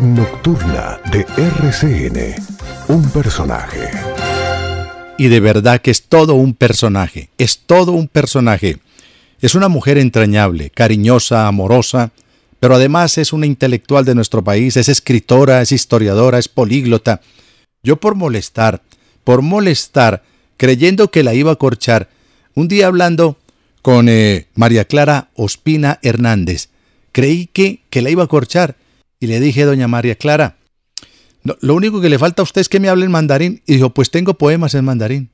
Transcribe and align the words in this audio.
Nocturna 0.00 1.00
de 1.10 1.20
RCN, 1.36 2.34
un 2.88 3.08
personaje. 3.10 3.88
Y 5.16 5.28
de 5.28 5.40
verdad 5.40 5.80
que 5.80 5.90
es 5.90 6.02
todo 6.02 6.34
un 6.34 6.54
personaje, 6.54 7.30
es 7.38 7.60
todo 7.60 7.92
un 7.92 8.08
personaje. 8.08 8.78
Es 9.40 9.54
una 9.54 9.68
mujer 9.68 9.96
entrañable, 9.96 10.70
cariñosa, 10.70 11.46
amorosa, 11.46 12.10
pero 12.60 12.74
además 12.74 13.16
es 13.16 13.32
una 13.32 13.46
intelectual 13.46 14.04
de 14.04 14.14
nuestro 14.14 14.44
país, 14.44 14.76
es 14.76 14.88
escritora, 14.88 15.62
es 15.62 15.72
historiadora, 15.72 16.38
es 16.38 16.48
políglota. 16.48 17.22
Yo 17.82 17.96
por 17.96 18.14
molestar, 18.14 18.82
por 19.24 19.40
molestar, 19.40 20.22
creyendo 20.58 21.10
que 21.10 21.22
la 21.22 21.32
iba 21.32 21.52
a 21.52 21.56
corchar, 21.56 22.10
un 22.54 22.68
día 22.68 22.88
hablando 22.88 23.38
con 23.80 24.08
eh, 24.08 24.46
María 24.54 24.84
Clara 24.84 25.30
Ospina 25.34 25.98
Hernández, 26.02 26.68
creí 27.12 27.46
que, 27.46 27.80
que 27.88 28.02
la 28.02 28.10
iba 28.10 28.24
a 28.24 28.28
corchar 28.28 28.76
y 29.20 29.26
le 29.26 29.40
dije, 29.40 29.64
doña 29.64 29.88
María 29.88 30.14
Clara, 30.16 30.56
lo 31.60 31.74
único 31.74 32.00
que 32.00 32.08
le 32.08 32.18
falta 32.18 32.42
a 32.42 32.44
usted 32.44 32.60
es 32.60 32.68
que 32.68 32.80
me 32.80 32.88
hable 32.88 33.04
en 33.04 33.10
mandarín. 33.10 33.62
Y 33.66 33.74
dijo, 33.74 33.90
pues 33.90 34.10
tengo 34.10 34.34
poemas 34.34 34.74
en 34.74 34.84
mandarín. 34.84 35.30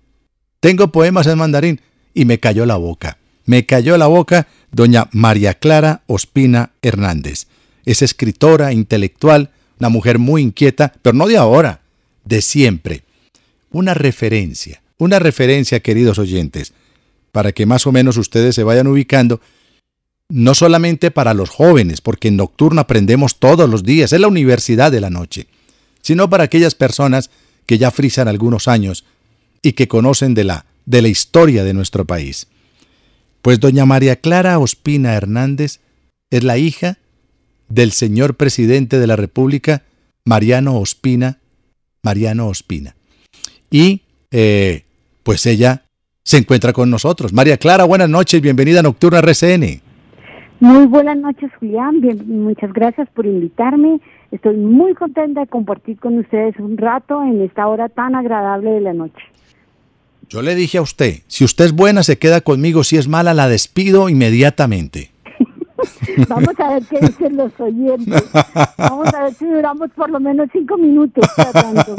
Tengo 0.60 0.92
poemas 0.92 1.26
en 1.26 1.38
mandarín. 1.38 1.80
Y 2.14 2.24
me 2.24 2.38
cayó 2.38 2.66
la 2.66 2.76
boca. 2.76 3.18
Me 3.44 3.66
cayó 3.66 3.96
la 3.96 4.06
boca 4.06 4.46
doña 4.70 5.08
María 5.12 5.54
Clara 5.54 6.02
Ospina 6.06 6.72
Hernández. 6.82 7.46
Es 7.84 8.02
escritora, 8.02 8.72
intelectual, 8.72 9.50
una 9.80 9.88
mujer 9.88 10.18
muy 10.18 10.42
inquieta, 10.42 10.92
pero 11.02 11.16
no 11.16 11.26
de 11.26 11.36
ahora, 11.36 11.80
de 12.24 12.42
siempre. 12.42 13.02
Una 13.70 13.94
referencia, 13.94 14.82
una 14.98 15.18
referencia, 15.18 15.80
queridos 15.80 16.18
oyentes, 16.18 16.72
para 17.32 17.52
que 17.52 17.66
más 17.66 17.86
o 17.86 17.92
menos 17.92 18.16
ustedes 18.16 18.54
se 18.54 18.62
vayan 18.62 18.86
ubicando 18.86 19.40
no 20.32 20.54
solamente 20.54 21.10
para 21.10 21.34
los 21.34 21.50
jóvenes, 21.50 22.00
porque 22.00 22.28
en 22.28 22.38
Nocturno 22.38 22.80
aprendemos 22.80 23.38
todos 23.38 23.68
los 23.68 23.84
días, 23.84 24.14
es 24.14 24.20
la 24.20 24.28
universidad 24.28 24.90
de 24.90 25.02
la 25.02 25.10
noche, 25.10 25.46
sino 26.00 26.30
para 26.30 26.44
aquellas 26.44 26.74
personas 26.74 27.28
que 27.66 27.76
ya 27.76 27.90
frisan 27.90 28.28
algunos 28.28 28.66
años 28.66 29.04
y 29.60 29.74
que 29.74 29.88
conocen 29.88 30.32
de 30.32 30.44
la, 30.44 30.64
de 30.86 31.02
la 31.02 31.08
historia 31.08 31.64
de 31.64 31.74
nuestro 31.74 32.06
país. 32.06 32.46
Pues 33.42 33.60
doña 33.60 33.84
María 33.84 34.16
Clara 34.16 34.58
Ospina 34.58 35.12
Hernández 35.12 35.80
es 36.30 36.42
la 36.44 36.56
hija 36.56 36.96
del 37.68 37.92
señor 37.92 38.36
presidente 38.36 38.98
de 38.98 39.06
la 39.06 39.16
República, 39.16 39.82
Mariano 40.24 40.78
Ospina, 40.78 41.40
Mariano 42.02 42.48
Ospina. 42.48 42.96
Y 43.70 44.00
eh, 44.30 44.84
pues 45.24 45.44
ella 45.44 45.84
se 46.24 46.38
encuentra 46.38 46.72
con 46.72 46.88
nosotros. 46.88 47.34
María 47.34 47.58
Clara, 47.58 47.84
buenas 47.84 48.08
noches, 48.08 48.40
bienvenida 48.40 48.80
a 48.80 48.82
Nocturna 48.82 49.18
RCN. 49.18 49.91
Muy 50.62 50.86
buenas 50.86 51.16
noches, 51.16 51.50
Julián. 51.58 52.00
muchas 52.24 52.72
gracias 52.72 53.08
por 53.12 53.26
invitarme. 53.26 53.98
Estoy 54.30 54.56
muy 54.56 54.94
contenta 54.94 55.40
de 55.40 55.48
compartir 55.48 55.98
con 55.98 56.16
ustedes 56.18 56.54
un 56.60 56.78
rato 56.78 57.20
en 57.24 57.42
esta 57.42 57.66
hora 57.66 57.88
tan 57.88 58.14
agradable 58.14 58.70
de 58.70 58.80
la 58.80 58.92
noche. 58.92 59.24
Yo 60.28 60.40
le 60.40 60.54
dije 60.54 60.78
a 60.78 60.82
usted, 60.82 61.16
si 61.26 61.42
usted 61.42 61.64
es 61.64 61.72
buena, 61.72 62.04
se 62.04 62.16
queda 62.16 62.42
conmigo. 62.42 62.84
Si 62.84 62.96
es 62.96 63.08
mala, 63.08 63.34
la 63.34 63.48
despido 63.48 64.08
inmediatamente. 64.08 65.10
Vamos 66.28 66.54
a 66.60 66.74
ver 66.74 66.84
qué 66.88 67.06
dicen 67.08 67.36
los 67.36 67.50
oyentes. 67.58 68.22
Vamos 68.78 69.12
a 69.14 69.24
ver 69.24 69.34
si 69.34 69.46
duramos 69.46 69.90
por 69.96 70.10
lo 70.10 70.20
menos 70.20 70.48
cinco 70.52 70.78
minutos. 70.78 71.24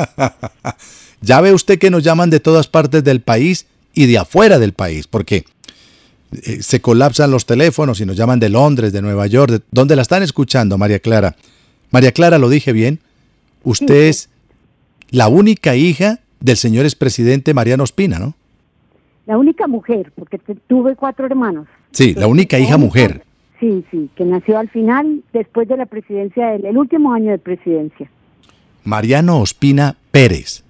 ya 1.22 1.42
ve 1.42 1.52
usted 1.52 1.78
que 1.78 1.90
nos 1.90 2.02
llaman 2.02 2.30
de 2.30 2.40
todas 2.40 2.70
partes 2.70 3.04
del 3.04 3.20
país 3.20 3.68
y 3.94 4.06
de 4.06 4.20
afuera 4.20 4.58
del 4.58 4.72
país, 4.72 5.06
porque 5.06 5.44
eh, 6.44 6.62
se 6.62 6.82
colapsan 6.82 7.32
los 7.32 7.46
teléfonos 7.46 8.02
y 8.02 8.06
nos 8.06 8.18
llaman 8.18 8.40
de 8.40 8.50
Londres, 8.50 8.94
de 8.94 9.02
Nueva 9.02 9.28
York. 9.28 9.64
¿Dónde 9.72 9.96
la 9.96 10.02
están 10.02 10.24
escuchando, 10.24 10.78
María 10.78 11.00
Clara? 11.00 11.36
María 11.92 12.12
Clara, 12.12 12.38
lo 12.38 12.50
dije 12.50 12.74
bien. 12.74 13.00
Usted 13.64 14.10
es 14.10 14.30
la 15.10 15.28
única 15.28 15.76
hija 15.76 16.20
del 16.40 16.58
señor 16.58 16.86
expresidente 16.86 17.54
Mariano 17.54 17.84
Ospina, 17.84 18.20
¿no? 18.20 18.36
La 19.26 19.38
única 19.38 19.68
mujer, 19.68 20.12
porque 20.16 20.38
tuve 20.68 20.96
cuatro 20.96 21.26
hermanos. 21.26 21.68
Sí, 21.92 22.14
la 22.14 22.28
única 22.28 22.60
hija 22.60 22.78
mujer. 22.78 23.24
Sí, 23.60 23.86
sí, 23.90 24.10
que 24.16 24.26
nació 24.26 24.58
al 24.58 24.70
final, 24.70 25.24
después 25.32 25.70
de 25.70 25.78
la 25.78 25.86
presidencia, 25.86 26.48
del 26.48 26.66
el 26.66 26.78
último 26.78 27.14
año 27.14 27.32
de 27.32 27.38
presidencia. 27.38 28.10
Mariano 28.84 29.40
Ospina 29.40 29.96
Pérez. 30.12 30.64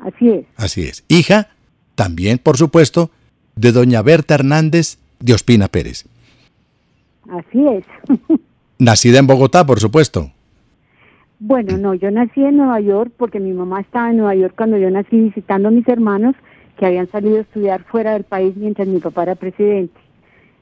Así 0.00 0.28
es. 0.28 0.44
Así 0.56 0.82
es. 0.82 1.04
Hija, 1.08 1.48
también, 1.94 2.36
por 2.38 2.58
supuesto, 2.58 3.10
de 3.56 3.72
doña 3.72 4.02
Berta 4.02 4.34
Hernández 4.34 4.98
de 5.20 5.34
Ospina 5.34 5.68
Pérez. 5.68 6.04
Así 7.30 7.66
es. 7.66 7.84
Nacida 8.78 9.18
en 9.18 9.26
Bogotá, 9.26 9.64
por 9.64 9.80
supuesto. 9.80 10.30
Bueno, 11.38 11.76
no, 11.78 11.94
yo 11.94 12.10
nací 12.10 12.42
en 12.42 12.56
Nueva 12.56 12.80
York 12.80 13.12
porque 13.16 13.40
mi 13.40 13.52
mamá 13.52 13.80
estaba 13.80 14.10
en 14.10 14.18
Nueva 14.18 14.34
York 14.34 14.54
cuando 14.56 14.78
yo 14.78 14.90
nací 14.90 15.16
visitando 15.18 15.68
a 15.68 15.70
mis 15.70 15.86
hermanos 15.88 16.34
que 16.78 16.86
habían 16.86 17.10
salido 17.10 17.38
a 17.38 17.40
estudiar 17.42 17.84
fuera 17.84 18.12
del 18.12 18.24
país 18.24 18.56
mientras 18.56 18.88
mi 18.88 18.98
papá 18.98 19.24
era 19.24 19.34
presidente. 19.34 19.98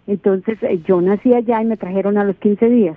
Entonces 0.07 0.59
eh, 0.63 0.81
yo 0.87 1.01
nací 1.01 1.33
allá 1.35 1.63
y 1.63 1.67
me 1.67 1.77
trajeron 1.77 2.19
a 2.19 2.25
los 2.25 2.37
15 2.37 2.69
días. 2.69 2.97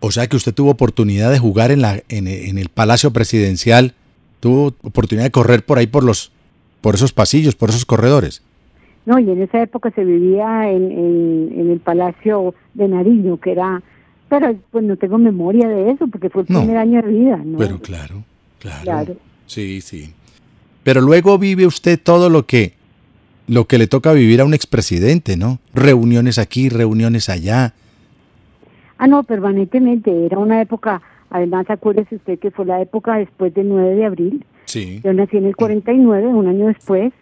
O 0.00 0.10
sea 0.10 0.26
que 0.26 0.36
usted 0.36 0.54
tuvo 0.54 0.70
oportunidad 0.70 1.30
de 1.30 1.38
jugar 1.38 1.70
en, 1.70 1.82
la, 1.82 2.02
en, 2.08 2.28
en 2.28 2.58
el 2.58 2.68
Palacio 2.68 3.12
Presidencial, 3.12 3.94
tuvo 4.40 4.74
oportunidad 4.82 5.24
de 5.24 5.30
correr 5.30 5.64
por 5.64 5.78
ahí 5.78 5.86
por 5.86 6.04
los 6.04 6.32
por 6.80 6.94
esos 6.94 7.14
pasillos, 7.14 7.54
por 7.54 7.70
esos 7.70 7.86
corredores. 7.86 8.42
No, 9.06 9.18
y 9.18 9.30
en 9.30 9.42
esa 9.42 9.60
época 9.60 9.90
se 9.90 10.04
vivía 10.04 10.70
en, 10.70 10.90
en, 10.90 11.70
el 11.70 11.80
Palacio 11.80 12.54
de 12.72 12.88
Nariño, 12.88 13.38
que 13.38 13.52
era... 13.52 13.82
Pero 14.28 14.56
pues 14.70 14.82
no 14.84 14.96
tengo 14.96 15.18
memoria 15.18 15.68
de 15.68 15.90
eso, 15.90 16.06
porque 16.06 16.30
fue 16.30 16.42
el 16.42 16.48
primer 16.48 16.76
año 16.78 17.02
de 17.02 17.08
vida, 17.08 17.36
¿no? 17.44 17.58
Pero 17.58 17.78
claro, 17.78 18.24
claro, 18.58 19.16
Sí, 19.46 19.82
sí. 19.82 20.14
Pero 20.82 21.02
luego 21.02 21.38
vive 21.38 21.66
usted 21.66 22.00
todo 22.02 22.30
lo 22.30 22.46
que 22.46 22.72
lo 23.46 23.66
que 23.66 23.78
le 23.78 23.86
toca 23.86 24.12
vivir 24.12 24.40
a 24.40 24.44
un 24.44 24.54
expresidente, 24.54 25.36
¿no? 25.36 25.58
Reuniones 25.74 26.38
aquí, 26.38 26.68
reuniones 26.68 27.28
allá. 27.28 27.74
Ah, 28.96 29.06
no, 29.06 29.22
permanentemente. 29.22 30.24
Era 30.24 30.38
una 30.38 30.62
época, 30.62 31.02
además 31.30 31.68
acuérdese 31.68 32.16
usted 32.16 32.38
que 32.38 32.50
fue 32.50 32.64
la 32.64 32.80
época 32.80 33.16
después 33.16 33.52
del 33.54 33.68
9 33.68 33.94
de 33.94 34.04
abril. 34.06 34.44
Sí. 34.64 35.00
Yo 35.04 35.12
nací 35.12 35.36
en 35.36 35.44
el 35.44 35.56
49, 35.56 36.26
un 36.28 36.46
año 36.48 36.66
después, 36.68 37.12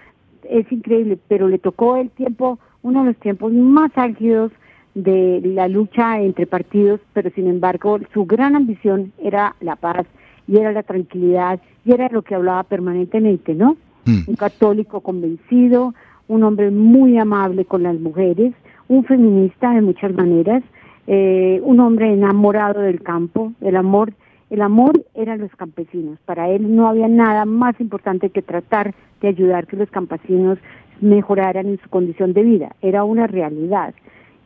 es 0.50 0.70
increíble, 0.72 1.18
pero 1.28 1.48
le 1.48 1.60
tocó 1.60 1.96
el 1.96 2.10
tiempo, 2.10 2.60
uno 2.84 3.02
de 3.02 3.12
los 3.12 3.18
tiempos 3.18 3.54
más 3.54 3.92
álgidos 3.96 4.52
de 4.96 5.42
la 5.44 5.68
lucha 5.68 6.20
entre 6.20 6.46
partidos, 6.46 7.00
pero 7.14 7.32
sin 7.34 7.48
embargo 7.48 8.00
su 8.14 8.26
gran 8.26 8.56
ambición 8.56 9.14
era 9.24 9.56
la 9.62 9.76
paz 9.76 10.06
y 10.52 10.58
era 10.58 10.74
la 10.74 10.84
tranquilidad 10.84 11.62
y 11.86 11.94
era 11.94 12.10
lo 12.10 12.22
que 12.24 12.36
hablaba 12.36 12.64
permanentemente, 12.64 13.56
¿no? 13.56 13.78
Mm. 14.06 14.24
un 14.28 14.36
católico 14.36 15.02
convencido, 15.02 15.94
un 16.28 16.44
hombre 16.44 16.72
muy 16.72 17.18
amable 17.18 17.66
con 17.66 17.84
las 17.84 18.00
mujeres, 18.00 18.54
un 18.88 19.06
feminista 19.06 19.72
de 19.72 19.82
muchas 19.82 20.14
maneras, 20.14 20.64
eh, 21.08 21.62
un 21.64 21.80
hombre 21.80 22.12
enamorado 22.12 22.82
del 22.82 23.02
campo, 23.02 23.54
el 23.62 23.76
amor, 23.76 24.14
el 24.50 24.62
amor 24.62 25.06
eran 25.14 25.40
los 25.40 25.52
campesinos. 25.56 26.20
Para 26.26 26.50
él 26.50 26.76
no 26.76 26.90
había 26.90 27.08
nada 27.08 27.46
más 27.46 27.80
importante 27.80 28.30
que 28.30 28.42
tratar 28.42 28.94
de 29.22 29.30
ayudar 29.30 29.68
que 29.68 29.78
los 29.78 29.90
campesinos 29.90 30.58
mejoraran 31.00 31.68
en 31.68 31.80
su 31.80 31.90
condición 31.90 32.34
de 32.34 32.44
vida. 32.44 32.76
Era 32.82 33.04
una 33.04 33.28
realidad. 33.28 33.94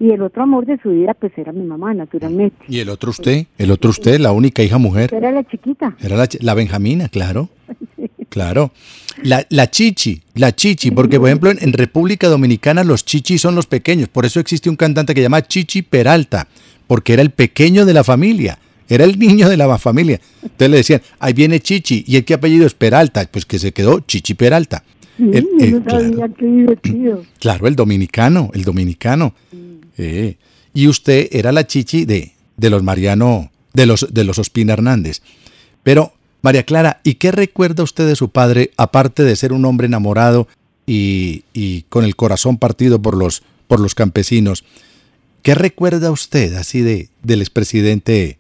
Y 0.06 0.12
el 0.12 0.22
otro 0.22 0.44
amor 0.44 0.68
de 0.68 0.78
su 0.84 0.92
vida, 0.92 1.16
pues 1.16 1.36
era 1.36 1.52
mi 1.52 1.64
mamá, 1.64 1.92
naturalmente. 1.96 2.64
¿Y 2.68 2.78
el 2.78 2.90
otro 2.90 3.10
usted? 3.10 3.48
¿El 3.58 3.72
otro 3.72 3.90
usted, 3.90 4.20
la 4.20 4.34
única 4.34 4.62
hija 4.62 4.78
mujer? 4.78 5.12
Era 5.12 5.32
la 5.32 5.44
chiquita. 5.44 5.96
Era 6.00 6.16
la, 6.16 6.30
la 6.42 6.54
Benjamina, 6.54 7.10
claro. 7.10 7.50
Claro. 8.30 8.72
La, 9.24 9.46
la 9.50 9.72
chichi, 9.72 10.22
la 10.34 10.54
chichi, 10.54 10.92
porque 10.92 11.18
por 11.20 11.30
ejemplo 11.30 11.52
en, 11.52 11.58
en 11.62 11.72
República 11.72 12.28
Dominicana 12.28 12.84
los 12.84 13.06
chichis 13.06 13.40
son 13.40 13.56
los 13.56 13.66
pequeños, 13.66 14.10
por 14.10 14.26
eso 14.26 14.42
existe 14.42 14.70
un 14.70 14.76
cantante 14.76 15.14
que 15.14 15.22
se 15.22 15.26
llama 15.26 15.48
Chichi 15.48 15.84
Peralta, 15.84 16.46
porque 16.86 17.14
era 17.14 17.22
el 17.22 17.30
pequeño 17.30 17.86
de 17.86 17.94
la 17.94 18.04
familia, 18.04 18.60
era 18.90 19.06
el 19.06 19.18
niño 19.18 19.48
de 19.48 19.56
la 19.56 19.78
familia. 19.78 20.20
Entonces 20.42 20.70
le 20.70 20.78
decían, 20.78 21.02
ahí 21.20 21.32
viene 21.32 21.62
Chichi, 21.62 22.04
y 22.06 22.18
el 22.18 22.26
que 22.26 22.34
apellido 22.34 22.66
es 22.68 22.74
Peralta, 22.74 23.26
pues 23.32 23.46
que 23.46 23.58
se 23.58 23.72
quedó 23.72 24.02
Chichi 24.02 24.34
Peralta. 24.34 24.84
Sí, 25.18 25.24
El- 25.34 25.48
yo 25.60 25.66
eh, 25.66 25.72
no 25.72 25.90
sabía, 25.90 26.12
claro. 26.16 26.34
qué 26.38 26.46
divertido. 26.46 27.24
Claro, 27.40 27.68
el 27.68 27.76
dominicano, 27.76 28.52
el 28.54 28.64
dominicano. 28.64 29.34
Eh, 29.98 30.36
Y 30.74 30.88
usted 30.88 31.30
era 31.32 31.52
la 31.52 31.66
chichi 31.66 32.04
de, 32.06 32.34
de 32.58 32.70
los 32.70 32.84
Mariano, 32.84 33.50
de 33.74 33.86
los, 33.86 34.08
de 34.14 34.24
los 34.26 34.40
Ospina 34.40 34.74
Hernández. 34.74 35.22
Pero, 35.84 36.14
María 36.42 36.64
Clara, 36.64 37.00
¿y 37.04 37.14
qué 37.16 37.32
recuerda 37.32 37.84
usted 37.84 38.06
de 38.08 38.16
su 38.16 38.30
padre, 38.30 38.72
aparte 38.78 39.24
de 39.24 39.36
ser 39.38 39.54
un 39.54 39.64
hombre 39.66 39.88
enamorado 39.88 40.48
y, 40.86 41.44
y 41.54 41.84
con 41.84 42.04
el 42.04 42.16
corazón 42.16 42.58
partido 42.58 43.02
por 43.02 43.16
los, 43.16 43.44
por 43.68 43.80
los 43.80 43.96
campesinos? 43.96 44.64
¿Qué 45.44 45.56
recuerda 45.56 46.12
usted 46.12 46.54
así 46.56 46.82
de, 46.82 47.10
del 47.24 47.42
expresidente 47.42 48.38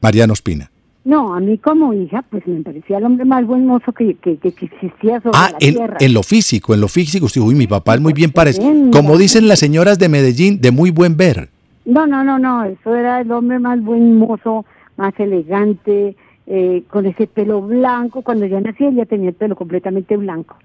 Mariano 0.00 0.32
Ospina? 0.32 0.70
No, 1.06 1.34
a 1.34 1.38
mí 1.40 1.56
como 1.58 1.92
hija, 1.94 2.22
pues 2.30 2.44
me 2.48 2.62
parecía 2.62 2.98
el 2.98 3.04
hombre 3.04 3.24
más 3.24 3.46
buen 3.46 3.64
mozo 3.64 3.92
que, 3.92 4.14
que, 4.16 4.38
que 4.38 4.48
existía 4.48 5.20
sobre 5.20 5.38
Ah, 5.38 5.50
la 5.52 5.58
en, 5.60 5.74
tierra. 5.74 5.96
en 6.00 6.12
lo 6.12 6.24
físico, 6.24 6.74
en 6.74 6.80
lo 6.80 6.88
físico, 6.88 7.26
usted, 7.26 7.40
uy, 7.40 7.54
mi 7.54 7.68
papá 7.68 7.94
es 7.94 8.00
muy 8.00 8.12
bien 8.12 8.32
parecido. 8.32 8.66
Tremendo. 8.66 8.98
Como 8.98 9.16
dicen 9.16 9.46
las 9.46 9.60
señoras 9.60 10.00
de 10.00 10.08
Medellín, 10.08 10.60
de 10.60 10.72
muy 10.72 10.90
buen 10.90 11.16
ver. 11.16 11.48
No, 11.84 12.08
no, 12.08 12.24
no, 12.24 12.40
no, 12.40 12.64
eso 12.64 12.92
era 12.92 13.20
el 13.20 13.30
hombre 13.30 13.60
más 13.60 13.80
buen 13.84 14.18
mozo, 14.18 14.66
más 14.96 15.14
elegante, 15.20 16.16
eh, 16.48 16.82
con 16.90 17.06
ese 17.06 17.28
pelo 17.28 17.62
blanco. 17.62 18.22
Cuando 18.22 18.44
yo 18.46 18.60
nací, 18.60 18.84
él 18.84 18.96
ya 18.96 19.04
tenía 19.06 19.28
el 19.28 19.36
pelo 19.36 19.54
completamente 19.54 20.16
blanco. 20.16 20.56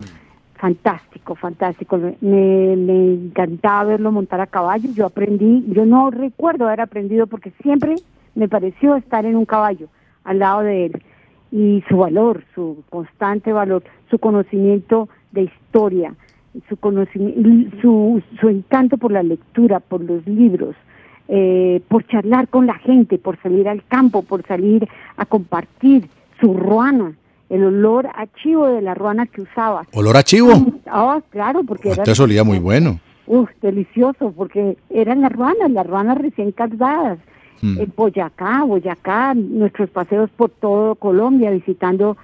Fantástico, 0.55 1.35
fantástico. 1.35 1.99
Me, 2.21 2.75
me 2.75 3.13
encantaba 3.13 3.83
verlo 3.83 4.11
montar 4.11 4.41
a 4.41 4.47
caballo. 4.47 4.89
Yo 4.95 5.05
aprendí, 5.05 5.65
yo 5.69 5.85
no 5.85 6.09
recuerdo 6.09 6.65
haber 6.65 6.81
aprendido 6.81 7.27
porque 7.27 7.51
siempre 7.61 7.93
me 8.33 8.47
pareció 8.49 8.95
estar 8.95 9.23
en 9.27 9.35
un 9.35 9.45
caballo 9.45 9.87
al 10.23 10.39
lado 10.39 10.61
de 10.61 10.85
él. 10.85 11.03
Y 11.51 11.83
su 11.89 11.97
valor, 11.97 12.43
su 12.55 12.83
constante 12.89 13.51
valor, 13.51 13.83
su 14.09 14.19
conocimiento 14.19 15.09
de 15.31 15.43
historia, 15.43 16.13
su 16.69 16.77
conocimiento, 16.77 17.77
su, 17.81 18.21
su 18.39 18.49
encanto 18.49 18.97
por 18.97 19.11
la 19.11 19.23
lectura, 19.23 19.79
por 19.79 20.01
los 20.01 20.25
libros, 20.25 20.75
eh, 21.27 21.81
por 21.87 22.05
charlar 22.07 22.47
con 22.47 22.67
la 22.67 22.75
gente, 22.75 23.17
por 23.17 23.41
salir 23.41 23.67
al 23.67 23.83
campo, 23.85 24.21
por 24.21 24.45
salir 24.45 24.87
a 25.17 25.25
compartir 25.25 26.09
su 26.39 26.53
ruana, 26.53 27.13
el 27.49 27.63
olor 27.63 28.07
a 28.07 28.27
chivo 28.41 28.67
de 28.67 28.81
la 28.81 28.93
ruana 28.93 29.25
que 29.25 29.41
usaba. 29.41 29.85
¿Olor 29.93 30.17
a 30.17 30.23
chivo? 30.23 30.51
Ah, 30.87 31.21
claro, 31.29 31.63
porque 31.63 31.89
era 31.89 32.01
Entonces 32.01 32.19
olía 32.19 32.43
muy 32.43 32.59
bueno. 32.59 32.99
Uf, 33.27 33.49
delicioso, 33.61 34.33
porque 34.35 34.77
eran 34.89 35.21
las 35.21 35.31
ruanas, 35.31 35.71
las 35.71 35.87
ruanas 35.87 36.17
recién 36.17 36.51
cargadas. 36.51 37.17
Mm. 37.61 37.79
En 37.79 37.93
Boyacá, 37.95 38.63
Boyacá, 38.63 39.33
nuestros 39.33 39.89
paseos 39.89 40.29
por 40.35 40.49
todo 40.49 40.95
Colombia, 40.95 41.51
visitando 41.51 42.17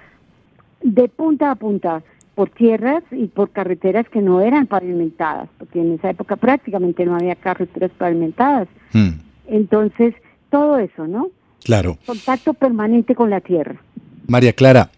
de 0.82 1.08
punta 1.08 1.50
a 1.50 1.54
punta, 1.54 2.02
por 2.34 2.50
tierras 2.50 3.02
y 3.10 3.26
por 3.26 3.50
carreteras 3.50 4.08
que 4.08 4.22
no 4.22 4.40
eran 4.40 4.68
pavimentadas, 4.68 5.48
porque 5.58 5.80
en 5.80 5.94
esa 5.94 6.10
época 6.10 6.36
prácticamente 6.36 7.04
no 7.04 7.16
había 7.16 7.34
carreteras 7.34 7.90
pavimentadas. 7.98 8.68
Mm, 8.92 9.08
Entonces, 9.48 10.14
todo 10.48 10.78
eso, 10.78 11.08
¿no? 11.08 11.30
claro. 11.64 11.98
Contacto 12.06 12.54
permanente 12.54 13.14
con 13.16 13.28
la 13.30 13.40
tierra. 13.40 13.82
María 14.28 14.52
Clara, 14.52 14.90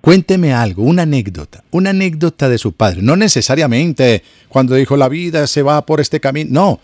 cuénteme 0.00 0.52
algo, 0.52 0.84
una 0.84 1.02
anécdota, 1.02 1.64
una 1.72 1.90
anécdota 1.90 2.48
de 2.48 2.58
su 2.58 2.72
padre. 2.72 3.02
No 3.02 3.16
necesariamente 3.16 4.22
cuando 4.48 4.76
dijo 4.76 4.96
la 4.96 5.08
vida 5.08 5.48
se 5.48 5.62
va 5.62 5.84
por 5.84 6.00
este 6.00 6.20
camino, 6.20 6.50
no. 6.52 6.80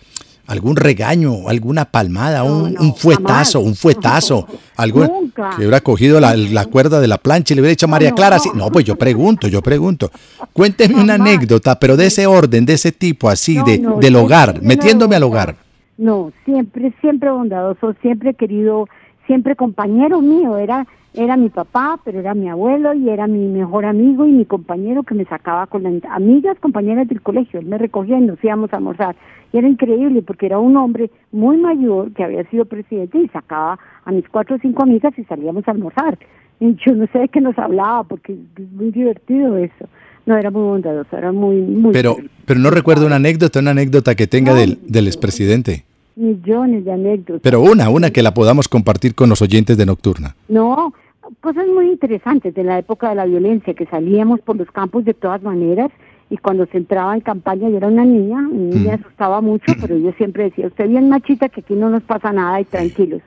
Algún 0.52 0.76
regaño, 0.76 1.48
alguna 1.48 1.86
palmada, 1.86 2.40
No, 2.44 2.56
un, 2.64 2.74
no, 2.74 2.80
un 2.82 2.94
fuetazo, 2.94 3.58
jamás. 3.60 3.66
un 3.70 3.74
fuetazo, 3.74 4.46
algo 4.76 5.06
Nunca. 5.06 5.50
que 5.50 5.62
hubiera 5.62 5.80
cogido 5.80 6.20
la, 6.20 6.36
la 6.36 6.66
cuerda 6.66 7.00
de 7.00 7.08
la 7.08 7.16
plancha 7.16 7.52
y 7.52 7.56
le 7.56 7.62
hubiera 7.62 7.70
dicho 7.70 7.86
a 7.86 7.88
María 7.88 8.10
no, 8.10 8.14
Clara, 8.16 8.36
no. 8.36 8.40
así. 8.42 8.50
no, 8.54 8.70
pues 8.70 8.84
yo 8.84 8.96
pregunto, 8.96 9.48
yo 9.48 9.62
pregunto. 9.62 10.10
Cuénteme 10.52 11.00
una 11.00 11.14
anécdota, 11.14 11.78
pero 11.80 11.96
de 11.96 12.06
ese 12.06 12.26
orden, 12.26 12.66
de 12.66 12.74
ese 12.74 12.92
tipo, 12.92 13.30
así, 13.30 13.56
de, 13.64 13.82
del 14.00 14.16
hogar, 14.16 14.60
metiéndome 14.62 15.16
al 15.16 15.22
hogar. 15.22 15.56
No, 15.96 16.32
siempre, 16.44 16.92
siempre 17.00 17.30
bondadoso, 17.30 17.94
siempre 18.02 18.34
querido, 18.34 18.88
siempre 19.26 19.56
compañero 19.56 20.20
mío. 20.20 20.56
Era, 20.58 20.86
era 21.14 21.36
mi 21.36 21.50
papá, 21.50 22.00
pero 22.04 22.20
era 22.20 22.34
mi 22.34 22.48
abuelo 22.48 22.94
y 22.94 23.10
era 23.10 23.26
mi 23.26 23.46
mejor 23.46 23.84
amigo 23.84 24.26
y 24.26 24.32
mi 24.32 24.44
compañero 24.46 25.02
que 25.02 25.14
me 25.14 25.24
sacaba 25.26 25.66
con 25.66 25.82
las 25.82 25.92
amigas, 26.10 26.56
compañeras 26.58 27.08
del 27.08 27.20
colegio. 27.20 27.60
Él 27.60 27.66
me 27.66 27.78
recogía 27.78 28.18
y 28.18 28.22
nos 28.22 28.42
íbamos 28.42 28.72
a 28.72 28.76
almorzar. 28.76 29.14
Y 29.52 29.58
era 29.58 29.68
increíble 29.68 30.22
porque 30.22 30.46
era 30.46 30.58
un 30.58 30.76
hombre 30.76 31.10
muy 31.30 31.58
mayor 31.58 32.12
que 32.12 32.24
había 32.24 32.48
sido 32.50 32.64
presidente 32.64 33.18
y 33.18 33.28
sacaba 33.28 33.78
a 34.04 34.12
mis 34.12 34.26
cuatro 34.28 34.56
o 34.56 34.58
cinco 34.58 34.82
amigas 34.84 35.12
y 35.18 35.24
salíamos 35.24 35.68
a 35.68 35.72
almorzar. 35.72 36.18
Y 36.60 36.76
yo 36.76 36.94
no 36.94 37.06
sé 37.12 37.18
de 37.18 37.28
qué 37.28 37.40
nos 37.40 37.58
hablaba 37.58 38.04
porque 38.04 38.32
es 38.32 38.72
muy 38.72 38.90
divertido 38.90 39.58
eso. 39.58 39.88
No, 40.24 40.36
era 40.36 40.50
muy 40.50 40.62
bondadoso, 40.62 41.16
era 41.16 41.32
muy, 41.32 41.56
muy... 41.56 41.92
Pero, 41.92 42.16
pero 42.46 42.60
no 42.60 42.70
recuerdo 42.70 43.06
una 43.06 43.16
anécdota, 43.16 43.58
una 43.58 43.72
anécdota 43.72 44.14
que 44.14 44.28
tenga 44.28 44.54
del, 44.54 44.78
del 44.86 45.08
expresidente. 45.08 45.84
Millones 46.14 46.84
de 46.84 46.92
anécdotas. 46.92 47.40
Pero 47.42 47.60
una, 47.60 47.90
una 47.90 48.10
que 48.10 48.22
la 48.22 48.32
podamos 48.32 48.68
compartir 48.68 49.14
con 49.14 49.28
los 49.28 49.42
oyentes 49.42 49.76
de 49.76 49.86
Nocturna. 49.86 50.36
No, 50.48 50.94
cosas 51.40 51.66
muy 51.66 51.90
interesantes 51.90 52.54
de 52.54 52.64
la 52.64 52.78
época 52.78 53.08
de 53.08 53.14
la 53.14 53.26
violencia, 53.26 53.74
que 53.74 53.86
salíamos 53.86 54.40
por 54.40 54.56
los 54.56 54.70
campos 54.70 55.04
de 55.04 55.14
todas 55.14 55.42
maneras 55.42 55.90
y 56.30 56.38
cuando 56.38 56.64
se 56.64 56.78
entraba 56.78 57.14
en 57.14 57.20
campaña 57.20 57.68
yo 57.68 57.76
era 57.76 57.88
una 57.88 58.06
niña, 58.06 58.40
mi 58.40 58.74
niña 58.74 58.94
asustaba 58.94 59.42
mucho, 59.42 59.70
pero 59.80 59.98
yo 59.98 60.12
siempre 60.12 60.44
decía, 60.44 60.66
usted 60.66 60.88
bien 60.88 61.10
machita 61.10 61.50
que 61.50 61.60
aquí 61.60 61.74
no 61.74 61.90
nos 61.90 62.02
pasa 62.04 62.32
nada 62.32 62.58
y 62.58 62.64
tranquilos. 62.64 63.20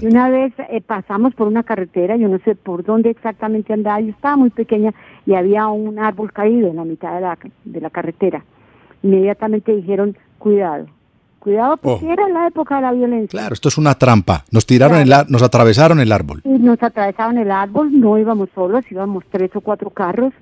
Y 0.00 0.06
una 0.06 0.28
vez 0.28 0.52
eh, 0.70 0.80
pasamos 0.80 1.34
por 1.34 1.48
una 1.48 1.64
carretera, 1.64 2.16
yo 2.16 2.28
no 2.28 2.38
sé 2.44 2.54
por 2.54 2.84
dónde 2.84 3.10
exactamente 3.10 3.72
andaba, 3.72 4.00
yo 4.00 4.10
estaba 4.10 4.36
muy 4.36 4.50
pequeña 4.50 4.94
y 5.26 5.34
había 5.34 5.66
un 5.66 5.98
árbol 5.98 6.32
caído 6.32 6.68
en 6.68 6.76
la 6.76 6.84
mitad 6.84 7.16
de 7.16 7.20
la, 7.22 7.38
de 7.64 7.80
la 7.80 7.90
carretera. 7.90 8.44
Inmediatamente 9.02 9.74
dijeron, 9.74 10.16
cuidado, 10.38 10.86
cuidado 11.44 11.76
porque 11.76 12.06
Oh. 12.06 12.12
era 12.12 12.28
la 12.28 12.48
época 12.48 12.76
de 12.76 12.82
la 12.82 12.92
violencia. 12.92 13.28
Claro, 13.38 13.54
esto 13.54 13.68
es 13.68 13.78
una 13.78 13.94
trampa. 13.94 14.44
Nos 14.50 14.66
tiraron 14.66 14.98
el 14.98 15.12
nos 15.28 15.42
atravesaron 15.42 16.00
el 16.00 16.10
árbol. 16.10 16.40
Y 16.44 16.48
nos 16.58 16.82
atravesaban 16.82 17.38
el 17.38 17.50
árbol, 17.52 17.90
no 18.00 18.18
íbamos 18.18 18.48
solos, 18.54 18.84
íbamos 18.90 19.22
tres 19.30 19.54
o 19.54 19.60
cuatro 19.60 19.90
carros 19.90 20.32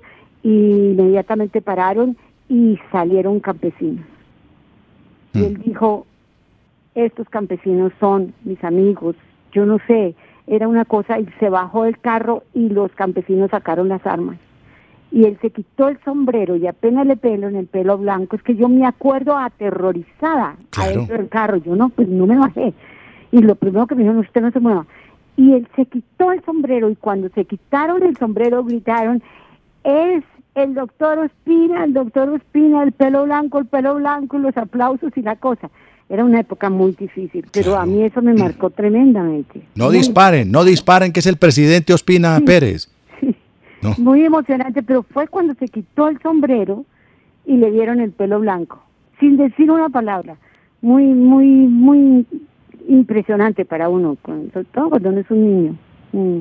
y 0.41 0.49
inmediatamente 0.93 1.61
pararon 1.61 2.17
y 2.49 2.79
salieron 2.91 3.39
campesinos. 3.39 4.05
Y 5.33 5.39
Mm. 5.39 5.43
él 5.43 5.61
dijo, 5.65 6.05
estos 6.95 7.27
campesinos 7.29 7.91
son 7.99 8.33
mis 8.43 8.63
amigos, 8.63 9.15
yo 9.51 9.65
no 9.65 9.77
sé, 9.87 10.15
era 10.47 10.67
una 10.67 10.85
cosa, 10.85 11.19
y 11.19 11.25
se 11.39 11.49
bajó 11.49 11.83
del 11.83 11.97
carro 11.99 12.43
y 12.53 12.69
los 12.69 12.91
campesinos 12.91 13.49
sacaron 13.51 13.87
las 13.89 14.05
armas. 14.05 14.37
Y 15.13 15.25
él 15.25 15.37
se 15.41 15.51
quitó 15.51 15.89
el 15.89 15.99
sombrero 16.03 16.55
y 16.55 16.65
apenas 16.65 17.05
le 17.05 17.15
pelo 17.15 17.47
en 17.47 17.55
el 17.55 17.67
pelo 17.67 17.99
blanco, 17.99 18.35
es 18.35 18.41
que 18.41 18.55
yo 18.55 18.67
me 18.67 18.85
acuerdo 18.85 19.37
aterrorizada 19.37 20.55
Claro. 20.71 20.91
adentro 20.91 21.17
del 21.17 21.29
carro, 21.29 21.57
yo 21.57 21.75
no, 21.75 21.89
pues 21.89 22.07
no 22.07 22.25
me 22.25 22.35
bajé. 22.35 22.73
Y 23.31 23.37
lo 23.43 23.53
primero 23.55 23.85
que 23.85 23.93
me 23.95 24.01
dijeron, 24.01 24.21
usted 24.21 24.41
no 24.41 24.51
se 24.51 24.59
mueva. 24.59 24.87
Y 25.37 25.53
él 25.53 25.67
se 25.75 25.85
quitó 25.85 26.31
el 26.31 26.43
sombrero 26.43 26.89
y 26.89 26.95
cuando 26.95 27.29
se 27.29 27.45
quitaron 27.45 28.01
el 28.03 28.17
sombrero 28.17 28.63
gritaron, 28.63 29.21
es 29.83 30.23
el 30.55 30.73
doctor 30.73 31.19
Ospina, 31.19 31.83
el 31.83 31.93
doctor 31.93 32.29
Ospina, 32.29 32.83
el 32.83 32.91
pelo 32.91 33.25
blanco, 33.25 33.59
el 33.59 33.65
pelo 33.65 33.95
blanco, 33.95 34.37
y 34.37 34.41
los 34.41 34.57
aplausos 34.57 35.11
y 35.15 35.21
la 35.21 35.35
cosa. 35.35 35.69
Era 36.09 36.25
una 36.25 36.41
época 36.41 36.69
muy 36.69 36.91
difícil, 36.91 37.45
pero 37.51 37.77
a 37.77 37.85
mí 37.85 38.03
eso 38.03 38.21
me 38.21 38.33
marcó 38.33 38.69
tremendamente. 38.69 39.61
No 39.75 39.89
disparen, 39.89 40.51
no 40.51 40.63
disparen, 40.63 41.11
que 41.11 41.21
es 41.21 41.27
el 41.27 41.37
presidente 41.37 41.93
Ospina 41.93 42.39
Pérez. 42.45 42.92
No. 43.83 43.95
muy 43.97 44.23
emocionante, 44.23 44.81
pero 44.83 45.03
fue 45.03 45.27
cuando 45.27 45.53
se 45.55 45.67
quitó 45.67 46.07
el 46.07 46.19
sombrero 46.21 46.85
y 47.45 47.57
le 47.57 47.71
dieron 47.71 47.99
el 47.99 48.11
pelo 48.11 48.39
blanco, 48.39 48.81
sin 49.19 49.37
decir 49.37 49.69
una 49.69 49.89
palabra. 49.89 50.37
Muy, 50.81 51.03
muy, 51.05 51.45
muy 51.45 52.25
impresionante 52.89 53.65
para 53.65 53.89
uno, 53.89 54.17
sobre 54.25 54.65
todo 54.73 54.89
cuando 54.89 55.09
uno 55.09 55.19
es 55.19 55.29
un 55.31 55.41
niño. 55.57 55.75
Mm. 56.11 56.39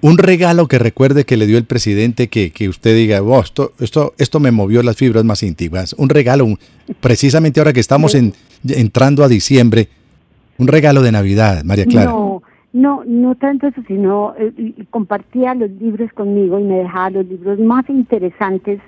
Un 0.00 0.16
regalo 0.18 0.68
que 0.68 0.78
recuerde 0.78 1.24
que 1.24 1.36
le 1.36 1.46
dio 1.48 1.58
el 1.58 1.64
presidente 1.64 2.28
que, 2.28 2.50
que 2.52 2.68
usted 2.68 2.94
diga, 2.94 3.20
"Oh, 3.20 3.40
esto, 3.40 3.72
esto, 3.80 4.14
esto 4.18 4.38
me 4.38 4.52
movió 4.52 4.80
las 4.84 4.94
fibras 4.96 5.24
más 5.24 5.42
íntimas. 5.42 5.92
Un 5.94 6.08
regalo, 6.08 6.44
un- 6.44 6.58
precisamente 7.00 7.58
ahora 7.58 7.72
que 7.72 7.80
estamos 7.80 8.14
en- 8.14 8.32
entrando 8.68 9.24
a 9.24 9.28
diciembre, 9.28 9.88
un 10.56 10.68
regalo 10.68 11.02
de 11.02 11.10
Navidad, 11.10 11.64
María 11.64 11.86
Clara. 11.86 12.10
No, 12.10 12.27
no, 12.72 13.02
no 13.06 13.34
tanto 13.34 13.66
eso, 13.66 13.82
sino 13.86 14.34
eh, 14.38 14.74
compartía 14.90 15.54
los 15.54 15.70
libros 15.70 16.12
conmigo 16.12 16.58
y 16.58 16.64
me 16.64 16.78
dejaba 16.78 17.10
los 17.10 17.26
libros 17.26 17.58
más 17.58 17.88
interesantes 17.88 18.80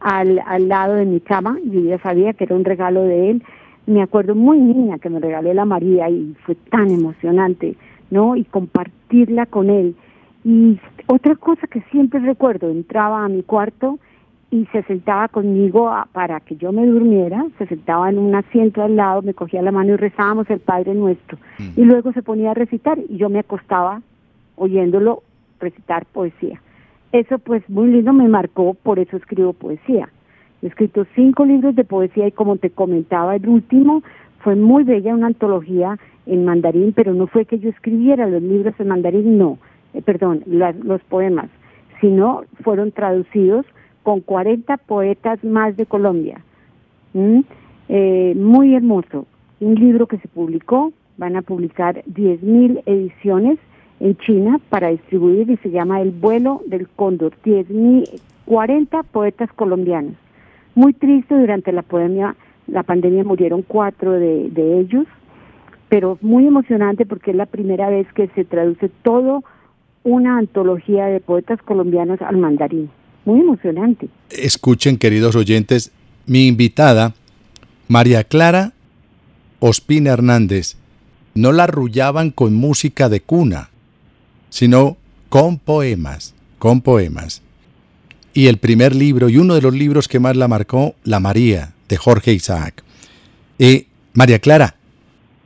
al, 0.00 0.40
al 0.46 0.68
lado 0.68 0.94
de 0.94 1.04
mi 1.04 1.20
cama. 1.20 1.58
Yo 1.64 1.80
ya 1.80 1.98
sabía 1.98 2.32
que 2.32 2.44
era 2.44 2.54
un 2.54 2.64
regalo 2.64 3.02
de 3.02 3.30
él. 3.30 3.42
Me 3.86 4.02
acuerdo 4.02 4.34
muy 4.34 4.58
niña 4.58 4.98
que 4.98 5.10
me 5.10 5.20
regaló 5.20 5.52
la 5.52 5.64
María 5.64 6.08
y 6.08 6.34
fue 6.44 6.54
tan 6.54 6.90
emocionante, 6.90 7.76
¿no? 8.10 8.36
Y 8.36 8.44
compartirla 8.44 9.46
con 9.46 9.68
él. 9.68 9.94
Y 10.44 10.78
otra 11.06 11.34
cosa 11.34 11.66
que 11.66 11.80
siempre 11.90 12.20
recuerdo, 12.20 12.70
entraba 12.70 13.24
a 13.24 13.28
mi 13.28 13.42
cuarto 13.42 13.98
y 14.54 14.66
se 14.70 14.84
sentaba 14.84 15.26
conmigo 15.26 15.88
a- 15.88 16.06
para 16.12 16.38
que 16.38 16.54
yo 16.54 16.70
me 16.70 16.86
durmiera, 16.86 17.44
se 17.58 17.66
sentaba 17.66 18.08
en 18.08 18.18
un 18.18 18.32
asiento 18.36 18.84
al 18.84 18.94
lado, 18.94 19.20
me 19.20 19.34
cogía 19.34 19.60
la 19.62 19.72
mano 19.72 19.94
y 19.94 19.96
rezábamos 19.96 20.48
el 20.48 20.60
Padre 20.60 20.94
Nuestro. 20.94 21.38
Y 21.76 21.82
luego 21.84 22.12
se 22.12 22.22
ponía 22.22 22.52
a 22.52 22.54
recitar 22.54 22.96
y 23.08 23.16
yo 23.16 23.28
me 23.28 23.40
acostaba 23.40 24.00
oyéndolo 24.54 25.24
recitar 25.58 26.06
poesía. 26.06 26.60
Eso 27.10 27.40
pues 27.40 27.68
muy 27.68 27.88
lindo 27.90 28.12
me 28.12 28.28
marcó, 28.28 28.74
por 28.74 29.00
eso 29.00 29.16
escribo 29.16 29.54
poesía. 29.54 30.08
He 30.62 30.68
escrito 30.68 31.04
cinco 31.16 31.44
libros 31.44 31.74
de 31.74 31.82
poesía 31.82 32.28
y 32.28 32.32
como 32.32 32.56
te 32.56 32.70
comentaba, 32.70 33.34
el 33.34 33.48
último 33.48 34.04
fue 34.38 34.54
muy 34.54 34.84
bella, 34.84 35.14
una 35.16 35.26
antología 35.26 35.98
en 36.26 36.44
mandarín, 36.44 36.92
pero 36.92 37.12
no 37.12 37.26
fue 37.26 37.44
que 37.44 37.58
yo 37.58 37.70
escribiera 37.70 38.28
los 38.28 38.40
libros 38.42 38.74
en 38.78 38.86
mandarín, 38.86 39.36
no, 39.36 39.58
eh, 39.94 40.00
perdón, 40.02 40.44
las- 40.46 40.76
los 40.76 41.02
poemas, 41.02 41.50
sino 42.00 42.44
fueron 42.62 42.92
traducidos 42.92 43.66
con 44.04 44.20
40 44.20 44.76
poetas 44.76 45.42
más 45.42 45.76
de 45.76 45.86
Colombia. 45.86 46.40
¿Mm? 47.14 47.40
Eh, 47.88 48.34
muy 48.36 48.74
hermoso. 48.76 49.26
Un 49.60 49.74
libro 49.74 50.06
que 50.06 50.18
se 50.18 50.28
publicó, 50.28 50.92
van 51.16 51.36
a 51.36 51.42
publicar 51.42 52.04
10.000 52.04 52.82
ediciones 52.86 53.58
en 54.00 54.16
China 54.18 54.60
para 54.68 54.88
distribuir 54.88 55.50
y 55.50 55.56
se 55.56 55.70
llama 55.70 56.02
El 56.02 56.10
vuelo 56.10 56.60
del 56.66 56.86
cóndor. 56.88 57.32
10.000, 57.44 58.20
40 58.44 59.02
poetas 59.04 59.50
colombianos. 59.54 60.14
Muy 60.74 60.92
triste, 60.92 61.34
durante 61.34 61.72
la 61.72 61.82
pandemia, 61.82 62.36
la 62.66 62.82
pandemia 62.82 63.24
murieron 63.24 63.62
cuatro 63.62 64.12
de, 64.12 64.50
de 64.50 64.80
ellos, 64.80 65.06
pero 65.88 66.18
muy 66.20 66.46
emocionante 66.46 67.06
porque 67.06 67.30
es 67.30 67.36
la 67.36 67.46
primera 67.46 67.88
vez 67.88 68.06
que 68.12 68.28
se 68.28 68.44
traduce 68.44 68.90
todo 69.02 69.44
una 70.02 70.36
antología 70.36 71.06
de 71.06 71.20
poetas 71.20 71.62
colombianos 71.62 72.20
al 72.20 72.36
mandarín. 72.36 72.90
Muy 73.24 73.40
emocionante. 73.40 74.08
Escuchen, 74.30 74.98
queridos 74.98 75.34
oyentes, 75.36 75.90
mi 76.26 76.46
invitada, 76.46 77.14
María 77.88 78.24
Clara 78.24 78.74
Ospina 79.66 80.10
Hernández, 80.10 80.76
no 81.34 81.50
la 81.50 81.64
arrullaban 81.64 82.30
con 82.30 82.54
música 82.54 83.08
de 83.08 83.22
cuna, 83.22 83.70
sino 84.50 84.98
con 85.30 85.58
poemas, 85.58 86.34
con 86.58 86.82
poemas. 86.82 87.40
Y 88.34 88.48
el 88.48 88.58
primer 88.58 88.94
libro, 88.94 89.30
y 89.30 89.38
uno 89.38 89.54
de 89.54 89.62
los 89.62 89.72
libros 89.72 90.06
que 90.06 90.20
más 90.20 90.36
la 90.36 90.48
marcó, 90.48 90.96
La 91.02 91.18
María, 91.18 91.72
de 91.88 91.96
Jorge 91.96 92.34
Isaac. 92.34 92.84
Eh, 93.58 93.86
María 94.12 94.38
Clara, 94.38 94.76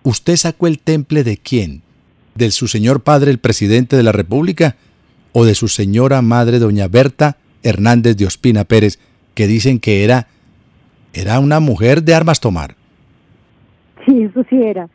¿usted 0.03 0.37
sacó 0.37 0.67
el 0.67 0.81
temple 0.81 1.23
de 1.23 1.37
quién? 1.37 1.83
¿De 2.35 2.51
su 2.51 2.67
señor 2.67 3.03
padre, 3.03 3.31
el 3.31 3.39
presidente 3.39 3.97
de 3.97 4.03
la 4.03 4.11
República? 4.11 4.75
¿O 5.33 5.45
de 5.45 5.55
su 5.55 5.69
señora 5.69 6.23
madre, 6.23 6.59
doña 6.59 6.89
Berta 6.89 7.37
Hernández 7.63 8.17
de 8.17 8.27
Ospina 8.27 8.65
Pérez, 8.65 8.99
que 9.35 9.47
dicen 9.47 9.79
que 9.81 10.05
era, 10.05 10.27
era 11.13 11.41
una 11.41 11.61
mujer 11.61 12.03
de 12.03 12.15
armas 12.15 12.41
tomar? 12.41 12.75
Sí, 14.07 14.23
eso 14.23 14.45
sí 14.49 14.63
era. 14.63 14.89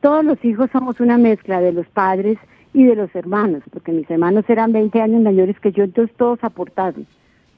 Todos 0.00 0.24
los 0.24 0.44
hijos 0.44 0.70
somos 0.72 1.00
una 1.00 1.18
mezcla 1.18 1.60
de 1.60 1.72
los 1.72 1.86
padres 1.88 2.38
y 2.74 2.84
de 2.84 2.94
los 2.94 3.14
hermanos, 3.14 3.62
porque 3.72 3.92
mis 3.92 4.08
hermanos 4.10 4.44
eran 4.48 4.72
20 4.72 5.00
años 5.00 5.22
mayores 5.22 5.58
que 5.60 5.72
yo, 5.72 5.84
entonces 5.84 6.14
todos 6.16 6.38
aportaron, 6.42 7.06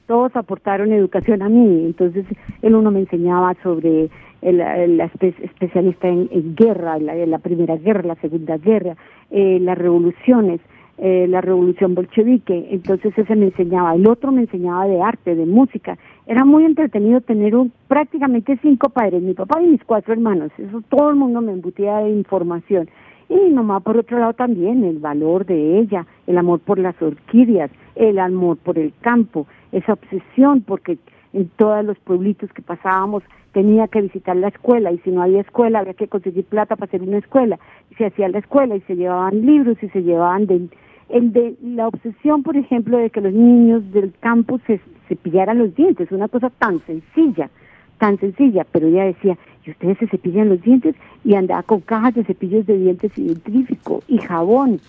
todos 0.07 0.35
aportaron 0.35 0.93
educación 0.93 1.41
a 1.41 1.49
mí. 1.49 1.85
Entonces, 1.85 2.25
el 2.61 2.73
uno 2.75 2.89
me 2.91 3.01
enseñaba 3.01 3.55
sobre 3.61 4.09
el, 4.41 4.61
el 4.61 4.99
espe- 4.99 5.35
especialista 5.43 6.07
en, 6.07 6.29
en 6.31 6.55
guerra, 6.55 6.97
la, 6.99 7.13
la 7.15 7.37
Primera 7.39 7.75
Guerra, 7.75 8.03
la 8.03 8.15
Segunda 8.15 8.57
Guerra, 8.57 8.95
eh, 9.29 9.59
las 9.61 9.77
revoluciones, 9.77 10.61
eh, 11.01 11.27
la 11.29 11.39
revolución 11.39 11.95
bolchevique, 11.95 12.67
entonces 12.71 13.17
ese 13.17 13.35
me 13.35 13.45
enseñaba, 13.45 13.95
el 13.95 14.05
otro 14.05 14.33
me 14.33 14.41
enseñaba 14.41 14.85
de 14.85 15.01
arte, 15.01 15.33
de 15.33 15.45
música. 15.45 15.97
Era 16.27 16.43
muy 16.43 16.65
entretenido 16.65 17.21
tener 17.21 17.55
un, 17.55 17.71
prácticamente 17.87 18.59
cinco 18.61 18.89
padres, 18.89 19.21
mi 19.21 19.33
papá 19.33 19.61
y 19.61 19.67
mis 19.67 19.83
cuatro 19.85 20.11
hermanos, 20.11 20.51
eso 20.57 20.81
todo 20.89 21.09
el 21.09 21.15
mundo 21.15 21.39
me 21.39 21.53
embutía 21.53 21.99
de 21.99 22.09
información. 22.09 22.89
Y 23.29 23.35
mi 23.35 23.51
mamá, 23.51 23.79
por 23.79 23.95
otro 23.95 24.19
lado, 24.19 24.33
también, 24.33 24.83
el 24.83 24.99
valor 24.99 25.45
de 25.45 25.79
ella, 25.79 26.05
el 26.27 26.37
amor 26.37 26.59
por 26.59 26.79
las 26.79 27.01
orquídeas, 27.01 27.71
el 27.95 28.19
amor 28.19 28.57
por 28.57 28.77
el 28.77 28.91
campo, 28.99 29.47
esa 29.71 29.93
obsesión, 29.93 30.61
porque 30.61 30.97
en 31.31 31.47
todos 31.55 31.85
los 31.85 31.97
pueblitos 31.99 32.51
que 32.51 32.61
pasábamos 32.61 33.23
tenía 33.53 33.87
que 33.87 34.01
visitar 34.01 34.35
la 34.35 34.49
escuela 34.49 34.91
y 34.91 34.97
si 34.99 35.11
no 35.11 35.21
había 35.21 35.41
escuela 35.41 35.79
había 35.79 35.93
que 35.93 36.07
conseguir 36.07 36.43
plata 36.43 36.75
para 36.75 36.89
hacer 36.89 37.03
una 37.03 37.19
escuela. 37.19 37.57
Y 37.89 37.95
se 37.95 38.07
hacía 38.07 38.27
la 38.27 38.39
escuela 38.39 38.75
y 38.75 38.81
se 38.81 38.95
llevaban 38.95 39.45
libros 39.45 39.77
y 39.81 39.89
se 39.89 40.01
llevaban 40.01 40.45
de, 40.45 40.67
el 41.09 41.33
de 41.33 41.55
la 41.61 41.87
obsesión, 41.87 42.43
por 42.43 42.55
ejemplo, 42.55 42.97
de 42.97 43.09
que 43.09 43.21
los 43.21 43.33
niños 43.33 43.91
del 43.91 44.13
campo 44.19 44.59
se, 44.67 44.79
se 45.07 45.15
pillaran 45.15 45.59
los 45.59 45.75
dientes, 45.75 46.11
una 46.11 46.27
cosa 46.27 46.49
tan 46.49 46.79
sencilla, 46.85 47.49
tan 47.97 48.17
sencilla, 48.19 48.65
pero 48.71 48.87
ella 48.87 49.05
decía, 49.05 49.37
y 49.65 49.71
ustedes 49.71 49.97
se 49.97 50.07
cepillan 50.07 50.49
los 50.49 50.61
dientes 50.61 50.95
y 51.23 51.35
andaba 51.35 51.63
con 51.63 51.81
cajas 51.81 52.15
de 52.15 52.23
cepillos 52.23 52.65
de 52.65 52.77
dientes 52.77 53.11
y 53.17 53.27
dentrífico 53.27 54.03
y 54.07 54.17
jabón. 54.19 54.79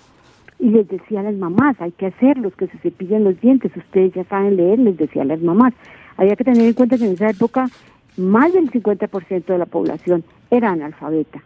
Y 0.59 0.71
les 0.71 0.89
decía 0.89 1.21
a 1.21 1.25
las 1.25 1.35
mamás, 1.35 1.81
hay 1.81 1.93
que 1.93 2.07
hacerlos, 2.07 2.55
que 2.55 2.67
se 2.67 2.79
cepillen 2.79 3.25
los 3.25 3.41
dientes, 3.41 3.75
ustedes 3.77 4.13
ya 4.13 4.25
saben 4.25 4.57
leer, 4.57 4.79
les 4.79 4.97
decía 4.97 5.23
a 5.23 5.27
las 5.27 5.41
mamás. 5.41 5.73
Había 6.17 6.37
que 6.37 6.45
tener 6.45 6.63
en 6.63 6.75
cuenta 6.75 6.99
que 6.99 7.07
en 7.07 7.13
esa 7.13 7.31
época 7.31 7.69
más 8.17 8.53
del 8.53 8.71
50% 8.71 9.45
de 9.47 9.59
la 9.59 9.67
población 9.67 10.23
era 10.51 10.71
analfabeta. 10.71 11.43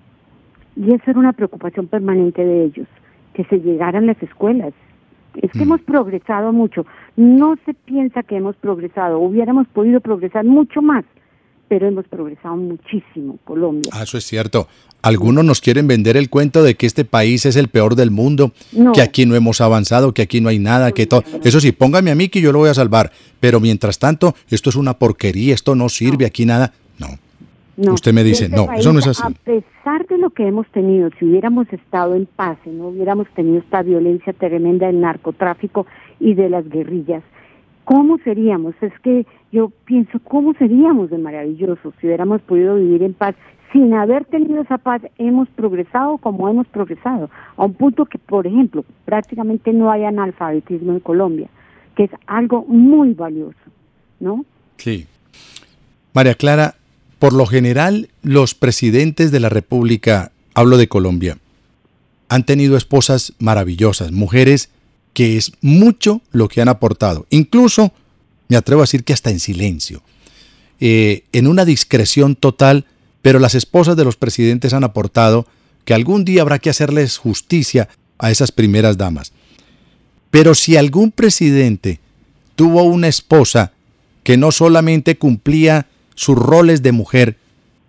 Y 0.77 0.93
eso 0.93 1.05
era 1.07 1.19
una 1.19 1.33
preocupación 1.33 1.87
permanente 1.87 2.45
de 2.45 2.65
ellos, 2.65 2.89
que 3.35 3.45
se 3.45 3.59
llegaran 3.61 4.07
las 4.07 4.21
escuelas. 4.23 4.73
Es 5.43 5.51
que 5.51 5.65
hemos 5.65 5.81
progresado 5.81 6.53
mucho. 6.53 6.87
No 7.17 7.57
se 7.67 7.75
piensa 7.75 8.23
que 8.23 8.37
hemos 8.37 8.55
progresado. 8.57 9.19
Hubiéramos 9.19 9.67
podido 9.69 10.01
progresar 10.01 10.45
mucho 10.45 10.81
más, 10.81 11.05
pero 11.67 11.89
hemos 11.89 12.07
progresado 12.07 12.57
muchísimo, 12.57 13.39
Colombia. 13.45 13.91
Ah, 13.93 14.05
eso 14.05 14.17
es 14.17 14.25
cierto. 14.25 14.69
Algunos 15.03 15.45
nos 15.45 15.61
quieren 15.61 15.89
vender 15.89 16.17
el 16.17 16.31
cuento 16.31 16.63
de 16.63 16.77
que 16.77 16.87
este 16.87 17.05
país 17.05 17.45
es 17.47 17.57
el 17.57 17.67
peor 17.69 17.97
del 17.97 18.11
mundo, 18.13 18.53
No. 18.73 18.93
que 18.93 19.03
aquí 19.03 19.27
no 19.27 19.35
hemos 19.35 19.61
avanzado, 19.61 20.15
que 20.15 20.23
aquí 20.23 20.41
no 20.41 20.49
hay 20.49 20.61
nada, 20.61 20.93
que 20.93 21.07
todo. 21.07 21.25
Eso 21.43 21.61
sí, 21.61 21.73
póngame 21.73 22.13
a 22.13 22.15
mí 22.15 22.29
que 22.29 22.41
yo 22.41 22.53
lo 22.53 22.61
voy 22.61 22.71
a 22.71 22.75
salvar. 22.75 23.11
Pero 23.41 23.59
mientras 23.61 23.99
tanto, 23.99 24.35
esto 24.51 24.71
es 24.71 24.77
una 24.77 24.95
porquería, 24.95 25.53
esto 25.53 25.75
no 25.75 25.89
sirve, 25.89 26.27
aquí 26.27 26.47
nada. 26.47 26.73
No. 26.99 27.09
No. 27.77 27.95
Usted 27.95 28.13
me 28.13 28.23
dice, 28.23 28.45
este 28.45 28.57
no, 28.57 28.67
país, 28.67 28.81
eso 28.81 28.93
no 28.93 29.01
es 29.01 29.07
así. 29.09 29.23
A 29.25 29.31
pesar 29.31 30.07
de 30.07 30.19
lo 30.19 30.31
que 30.31 30.47
hemos 30.47 30.67
tenido, 30.69 31.11
si 31.19 31.25
hubiéramos 31.25 31.73
estado 31.73 32.15
en 32.15 32.27
paz, 32.27 32.57
si 32.65 32.71
no 32.71 32.89
hubiéramos 32.89 33.29
tenido 33.35 33.59
esta 33.59 33.83
violencia 33.83 34.33
tremenda 34.33 34.87
del 34.87 35.01
narcotráfico 35.01 35.87
y 36.21 36.35
de 36.35 36.49
las 36.49 36.69
guerrillas, 36.69 37.23
¿Cómo 37.85 38.19
seríamos? 38.25 38.75
Es 38.81 38.93
que 39.01 39.27
yo 39.53 39.71
pienso, 39.85 40.19
¿cómo 40.25 40.55
seríamos 40.55 41.11
de 41.11 41.19
maravillosos 41.19 41.95
si 42.01 42.07
hubiéramos 42.07 42.41
podido 42.43 42.77
vivir 42.77 43.03
en 43.03 43.13
paz? 43.13 43.35
Sin 43.73 43.93
haber 43.93 44.25
tenido 44.25 44.63
esa 44.63 44.79
paz, 44.79 45.03
hemos 45.19 45.49
progresado 45.51 46.17
como 46.19 46.49
hemos 46.49 46.67
progresado, 46.69 47.29
a 47.57 47.65
un 47.65 47.75
punto 47.75 48.07
que, 48.07 48.19
por 48.19 48.47
ejemplo, 48.47 48.85
prácticamente 49.05 49.73
no 49.73 49.91
hay 49.91 50.05
analfabetismo 50.05 50.93
en 50.93 51.01
Colombia, 51.01 51.49
que 51.97 52.05
es 52.05 52.11
algo 52.27 52.65
muy 52.67 53.13
valioso, 53.15 53.59
¿no? 54.21 54.45
Sí. 54.77 55.07
María 56.15 56.35
Clara, 56.35 56.75
por 57.25 57.33
lo 57.33 57.47
general, 57.47 58.11
los 58.23 58.55
presidentes 58.55 59.31
de 59.31 59.41
la 59.41 59.49
República, 59.49 60.31
hablo 60.53 60.77
de 60.77 60.89
Colombia, 60.89 61.39
han 62.29 62.45
tenido 62.45 62.77
esposas 62.77 63.33
maravillosas, 63.39 64.13
mujeres 64.13 64.69
que 65.15 65.39
es 65.39 65.53
mucho 65.63 66.21
lo 66.33 66.49
que 66.49 66.61
han 66.61 66.69
aportado. 66.69 67.27
Incluso, 67.31 67.95
me 68.49 68.59
atrevo 68.59 68.83
a 68.83 68.85
decir 68.85 69.05
que 69.05 69.15
hasta 69.15 69.31
en 69.31 69.41
silencio, 69.41 70.03
eh, 70.81 71.25
en 71.33 71.47
una 71.47 71.65
discreción 71.65 72.37
total, 72.37 72.85
pero 73.23 73.39
las 73.39 73.55
esposas 73.55 73.97
de 73.97 74.05
los 74.05 74.17
presidentes 74.17 74.75
han 74.75 74.85
aportado 74.85 75.47
que 75.87 75.95
algún 75.95 76.27
día 76.27 76.43
habrá 76.43 76.59
que 76.59 76.69
hacerles 76.69 77.17
justicia 77.17 77.89
a 78.19 78.33
esas 78.33 78.53
primeras 78.53 78.99
damas. 78.99 79.33
Pero 80.31 80.55
si 80.55 80.77
algún 80.77 81.11
presidente 81.11 82.01
tuvo 82.55 82.83
una 82.83 83.09
esposa 83.09 83.73
que 84.25 84.37
no 84.37 84.53
solamente 84.53 85.17
cumplía 85.17 85.87
sus 86.15 86.37
roles 86.37 86.83
de 86.83 86.93
mujer, 86.93 87.37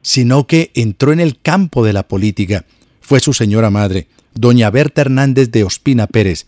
sino 0.01 0.45
que 0.47 0.71
entró 0.75 1.11
en 1.11 1.19
el 1.19 1.39
campo 1.39 1.83
de 1.83 1.93
la 1.93 2.03
política, 2.03 2.65
fue 3.01 3.19
su 3.19 3.33
señora 3.33 3.69
madre, 3.69 4.07
doña 4.33 4.69
Berta 4.69 5.01
Hernández 5.01 5.51
de 5.51 5.63
Ospina 5.63 6.07
Pérez, 6.07 6.47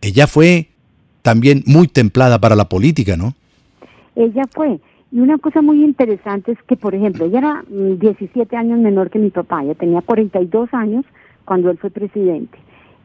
ella 0.00 0.26
fue 0.26 0.68
también 1.22 1.62
muy 1.66 1.88
templada 1.88 2.38
para 2.38 2.54
la 2.54 2.68
política, 2.68 3.16
¿no? 3.16 3.34
Ella 4.14 4.44
fue. 4.50 4.78
Y 5.12 5.20
una 5.20 5.38
cosa 5.38 5.62
muy 5.62 5.84
interesante 5.84 6.52
es 6.52 6.58
que, 6.66 6.76
por 6.76 6.94
ejemplo, 6.94 7.26
ella 7.26 7.38
era 7.38 7.64
17 7.68 8.54
mm, 8.54 8.58
años 8.58 8.78
menor 8.78 9.10
que 9.10 9.18
mi 9.18 9.30
papá, 9.30 9.62
ella 9.62 9.74
tenía 9.74 10.02
42 10.02 10.72
años 10.72 11.04
cuando 11.44 11.70
él 11.70 11.78
fue 11.78 11.90
presidente. 11.90 12.58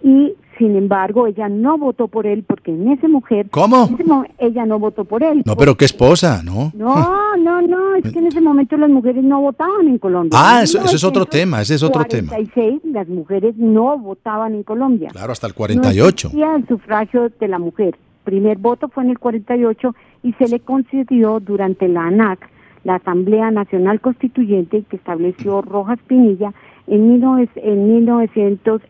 Y 0.04 0.34
sin 0.62 0.76
embargo, 0.76 1.26
ella 1.26 1.50
no 1.50 1.78
votó 1.78 2.08
por 2.08 2.28
él 2.28 2.44
porque 2.46 2.72
en 2.72 2.92
ese 2.92 3.08
mujer. 3.08 3.48
¿Cómo? 3.50 3.90
ella 4.38 4.66
no 4.66 4.78
votó 4.78 5.06
por 5.06 5.24
él. 5.24 5.42
No, 5.46 5.56
pero 5.56 5.76
qué 5.76 5.86
esposa, 5.86 6.44
¿no? 6.44 6.72
No, 6.76 7.36
no, 7.38 7.62
no, 7.62 7.96
es 7.96 8.12
que 8.12 8.20
en 8.20 8.28
ese 8.28 8.42
momento 8.42 8.78
las 8.78 8.90
mujeres 8.90 9.24
no 9.24 9.42
votaban 9.42 9.88
en 9.88 9.98
Colombia. 9.98 10.38
Ah, 10.40 10.62
eso, 10.62 10.80
es 10.80 11.04
otro 11.04 11.26
tema, 11.26 11.62
ese 11.62 11.76
es 11.76 11.84
otro 11.84 12.04
tema. 12.06 12.34
En 12.56 12.82
las 12.94 13.08
mujeres 13.08 13.56
no 13.58 13.98
votaban 13.98 14.54
en 14.54 14.62
Colombia. 14.62 15.10
Claro, 15.12 15.32
hasta 15.32 15.48
el 15.48 15.56
48. 15.56 16.32
No 16.34 16.56
el 16.56 16.68
sufragio 16.68 17.30
de 17.40 17.48
la 17.48 17.58
mujer. 17.58 17.98
Primer 18.24 18.60
voto 18.60 18.88
fue 18.88 19.04
en 19.04 19.10
el 19.10 19.20
48 19.20 19.96
y 20.22 20.34
se 20.34 20.48
le 20.48 20.60
concedió 20.60 21.40
durante 21.40 21.88
la 21.88 22.06
ANAC, 22.06 22.48
la 22.84 22.96
Asamblea 22.96 23.50
Nacional 23.50 24.00
Constituyente, 24.00 24.84
que 24.88 24.96
estableció 24.96 25.64
Rojas 25.64 25.98
Pinilla 26.08 26.54
en, 26.86 27.24
en 27.56 27.94
1900 27.94 28.82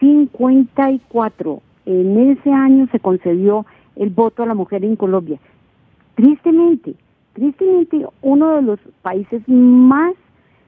54. 0.00 1.62
En 1.86 2.30
ese 2.30 2.50
año 2.50 2.88
se 2.92 3.00
concedió 3.00 3.66
el 3.96 4.10
voto 4.10 4.42
a 4.42 4.46
la 4.46 4.54
mujer 4.54 4.84
en 4.84 4.96
Colombia. 4.96 5.38
Tristemente, 6.14 6.94
tristemente 7.32 8.04
uno 8.22 8.56
de 8.56 8.62
los 8.62 8.78
países 9.02 9.42
más 9.46 10.14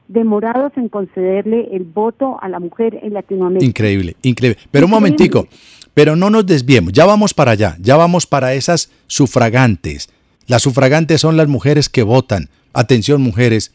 demorados 0.08 0.72
en 0.76 0.88
concederle 0.88 1.68
el 1.72 1.84
voto 1.84 2.38
a 2.42 2.48
la 2.48 2.58
mujer 2.58 2.98
en 3.02 3.14
Latinoamérica. 3.14 3.64
Increíble, 3.64 4.16
increíble. 4.22 4.60
Pero 4.70 4.86
un 4.86 4.90
momentico, 4.90 5.46
pero 5.94 6.16
no 6.16 6.30
nos 6.30 6.46
desviemos, 6.46 6.92
ya 6.92 7.06
vamos 7.06 7.32
para 7.32 7.52
allá, 7.52 7.76
ya 7.80 7.96
vamos 7.96 8.26
para 8.26 8.54
esas 8.54 8.90
sufragantes. 9.06 10.08
Las 10.48 10.62
sufragantes 10.62 11.20
son 11.20 11.36
las 11.36 11.46
mujeres 11.46 11.88
que 11.88 12.02
votan. 12.02 12.48
Atención 12.72 13.22
mujeres, 13.22 13.72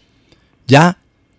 ya 0.67 0.97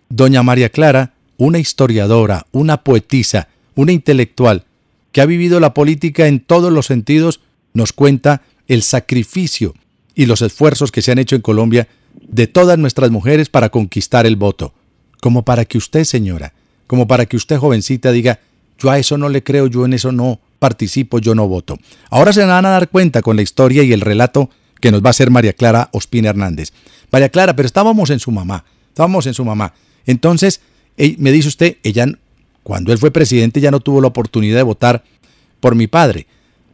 doña 0.09 0.41
María 0.41 0.69
Clara, 0.69 1.13
una 1.37 1.59
historiadora, 1.59 2.47
una 2.51 2.77
poetisa, 2.77 3.47
una 3.77 3.93
intelectual 3.93 4.65
que 5.13 5.21
ha 5.21 5.25
vivido 5.25 5.61
la 5.61 5.73
política 5.73 6.27
en 6.27 6.41
todos 6.41 6.73
los 6.73 6.87
sentidos, 6.87 7.39
nos 7.73 7.93
cuenta 7.93 8.41
el 8.67 8.83
sacrificio 8.83 9.73
y 10.13 10.25
los 10.25 10.41
esfuerzos 10.41 10.91
que 10.91 11.01
se 11.01 11.11
han 11.11 11.19
hecho 11.19 11.35
en 11.35 11.41
Colombia 11.41 11.87
de 12.27 12.47
todas 12.47 12.77
nuestras 12.77 13.11
mujeres 13.11 13.47
para 13.49 13.69
conquistar 13.69 14.25
el 14.25 14.35
voto. 14.35 14.73
Como 15.21 15.43
para 15.43 15.63
que 15.65 15.77
usted, 15.77 16.03
señora, 16.03 16.53
como 16.87 17.07
para 17.07 17.25
que 17.25 17.37
usted, 17.37 17.57
jovencita, 17.57 18.11
diga, 18.11 18.39
yo 18.77 18.89
a 18.89 18.99
eso 18.99 19.17
no 19.17 19.29
le 19.29 19.43
creo, 19.43 19.67
yo 19.67 19.85
en 19.85 19.93
eso 19.93 20.11
no 20.11 20.39
participo, 20.59 21.19
yo 21.19 21.35
no 21.35 21.47
voto. 21.47 21.79
Ahora 22.09 22.33
se 22.33 22.45
van 22.45 22.65
a 22.65 22.69
dar 22.69 22.89
cuenta 22.89 23.21
con 23.21 23.35
la 23.35 23.41
historia 23.41 23.83
y 23.83 23.93
el 23.93 24.01
relato 24.01 24.49
que 24.81 24.91
nos 24.91 25.03
va 25.03 25.07
a 25.07 25.11
hacer 25.11 25.31
María 25.31 25.53
Clara 25.53 25.89
Ospina 25.91 26.29
Hernández. 26.29 26.73
María 27.11 27.29
Clara, 27.29 27.55
pero 27.55 27.65
estábamos 27.65 28.09
en 28.09 28.19
su 28.19 28.31
mamá, 28.31 28.65
estábamos 28.89 29.25
en 29.27 29.33
su 29.33 29.45
mamá. 29.45 29.73
Entonces, 30.05 30.61
me 30.97 31.31
dice 31.31 31.47
usted, 31.47 31.77
ella 31.83 32.07
cuando 32.67 32.91
él 32.91 32.97
fue 32.97 33.11
presidente 33.11 33.61
ya 33.61 33.71
no 33.71 33.79
tuvo 33.79 34.01
la 34.01 34.09
oportunidad 34.09 34.57
de 34.57 34.63
votar 34.63 35.01
por 35.61 35.73
mi 35.73 35.87
padre. 35.87 36.27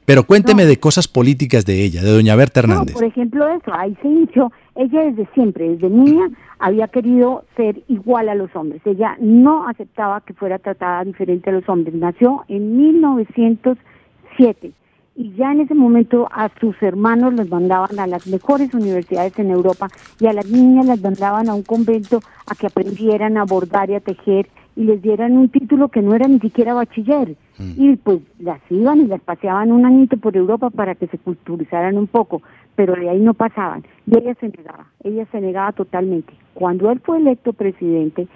Pero 0.05 0.23
cuénteme 0.23 0.65
de 0.65 0.79
cosas 0.79 1.07
políticas 1.07 1.67
de 1.67 1.83
ella, 1.83 2.01
de 2.01 2.09
doña 2.09 2.35
Berta 2.35 2.61
Hernández. 2.61 2.95
por 2.95 3.03
ejemplo, 3.03 3.47
eso, 3.47 3.71
ahí 3.71 3.95
se 4.01 4.07
inició. 4.07 4.51
Ella 4.73 5.03
desde 5.03 5.29
siempre, 5.35 5.69
desde 5.69 5.91
niña, 5.91 6.31
había 6.57 6.87
querido 6.87 7.45
ser 7.55 7.83
igual 7.89 8.29
a 8.29 8.33
los 8.33 8.49
hombres. 8.55 8.81
Ella 8.85 9.15
no 9.19 9.67
aceptaba 9.69 10.21
que 10.21 10.33
fuera 10.33 10.57
tratada 10.57 11.03
diferente 11.03 11.51
a 11.51 11.53
los 11.53 11.69
hombres. 11.69 11.93
Nació 11.93 12.43
en 12.47 12.75
1907 12.75 14.71
y 15.15 15.31
ya 15.35 15.51
en 15.51 15.59
ese 15.59 15.75
momento 15.75 16.27
a 16.31 16.49
sus 16.59 16.75
hermanos 16.81 17.35
los 17.35 17.49
mandaban 17.49 17.99
a 17.99 18.07
las 18.07 18.25
mejores 18.25 18.73
universidades 18.73 19.37
en 19.37 19.51
Europa 19.51 19.89
y 20.19 20.25
a 20.25 20.33
las 20.33 20.47
niñas 20.47 20.87
las 20.87 21.01
mandaban 21.01 21.49
a 21.49 21.53
un 21.53 21.61
convento 21.61 22.19
a 22.47 22.55
que 22.55 22.65
aprendieran 22.65 23.37
a 23.37 23.43
bordar 23.43 23.91
y 23.91 23.93
a 23.93 23.99
tejer 23.99 24.49
y 24.75 24.83
les 24.83 25.01
dieran 25.01 25.37
un 25.37 25.49
título 25.49 25.89
que 25.89 26.01
no 26.01 26.15
era 26.15 26.27
ni 26.27 26.39
siquiera 26.39 26.73
bachiller. 26.73 27.35
Mm. 27.57 27.73
Y 27.77 27.95
pues 27.97 28.19
las 28.39 28.59
iban 28.69 29.01
y 29.01 29.07
las 29.07 29.21
paseaban 29.21 29.71
un 29.71 29.85
añito 29.85 30.17
por 30.17 30.35
Europa 30.35 30.69
para 30.69 30.95
que 30.95 31.07
se 31.07 31.17
culturizaran 31.17 31.97
un 31.97 32.07
poco, 32.07 32.41
pero 32.75 32.95
de 32.95 33.09
ahí 33.09 33.19
no 33.19 33.33
pasaban. 33.33 33.83
Y 34.07 34.17
ella 34.17 34.35
se 34.39 34.49
negaba, 34.49 34.87
ella 35.03 35.25
se 35.31 35.41
negaba 35.41 35.71
totalmente. 35.73 36.33
Cuando 36.53 36.91
él 36.91 36.99
fue 37.03 37.17
electo 37.17 37.53
presidente, 37.53 38.27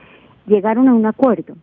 llegaron 0.46 0.88
a 0.88 0.94
un 0.94 1.06
acuerdo 1.06 1.56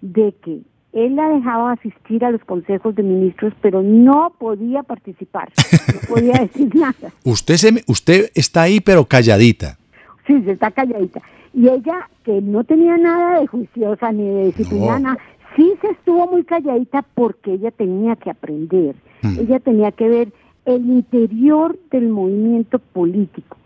de 0.00 0.34
que 0.42 0.60
él 0.92 1.16
la 1.16 1.28
dejaba 1.28 1.72
asistir 1.72 2.24
a 2.24 2.30
los 2.30 2.42
consejos 2.44 2.94
de 2.94 3.02
ministros, 3.02 3.52
pero 3.60 3.82
no 3.82 4.32
podía 4.38 4.82
participar, 4.82 5.50
no 5.92 6.00
podía 6.14 6.32
decir 6.34 6.74
nada. 6.74 7.12
Usted, 7.24 7.56
se, 7.56 7.84
usted 7.86 8.30
está 8.34 8.62
ahí, 8.62 8.80
pero 8.80 9.04
calladita. 9.04 9.78
Sí, 10.26 10.42
se 10.42 10.52
está 10.52 10.70
calladita. 10.70 11.20
Y 11.54 11.68
ella, 11.68 12.08
que 12.24 12.40
no 12.40 12.64
tenía 12.64 12.96
nada 12.96 13.40
de 13.40 13.46
juiciosa 13.46 14.12
ni 14.12 14.24
de 14.28 14.44
disciplinada, 14.46 15.18
sí 15.56 15.72
se 15.80 15.88
estuvo 15.88 16.26
muy 16.28 16.44
calladita 16.44 17.02
porque 17.14 17.54
ella 17.54 17.70
tenía 17.70 18.16
que 18.16 18.30
aprender. 18.30 18.96
Mm. 19.22 19.40
Ella 19.40 19.60
tenía 19.60 19.92
que 19.92 20.08
ver 20.08 20.32
el 20.64 20.86
interior 20.86 21.78
del 21.90 22.10
movimiento 22.10 22.78
político, 22.78 23.56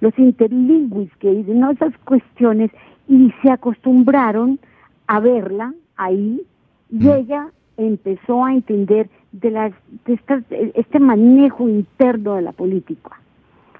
los 0.00 0.16
interlingüis 0.18 1.10
que 1.18 1.30
dicen 1.30 1.64
esas 1.64 1.96
cuestiones 2.04 2.70
y 3.08 3.32
se 3.42 3.50
acostumbraron 3.50 4.60
a 5.06 5.20
verla 5.20 5.74
ahí 5.96 6.40
y 6.90 7.04
mm. 7.04 7.10
ella 7.10 7.48
empezó 7.76 8.44
a 8.44 8.54
entender 8.54 9.10
de 9.32 9.50
las 9.50 9.72
de 10.06 10.72
este 10.74 11.00
manejo 11.00 11.68
interno 11.68 12.36
de 12.36 12.42
la 12.42 12.52
política. 12.52 13.20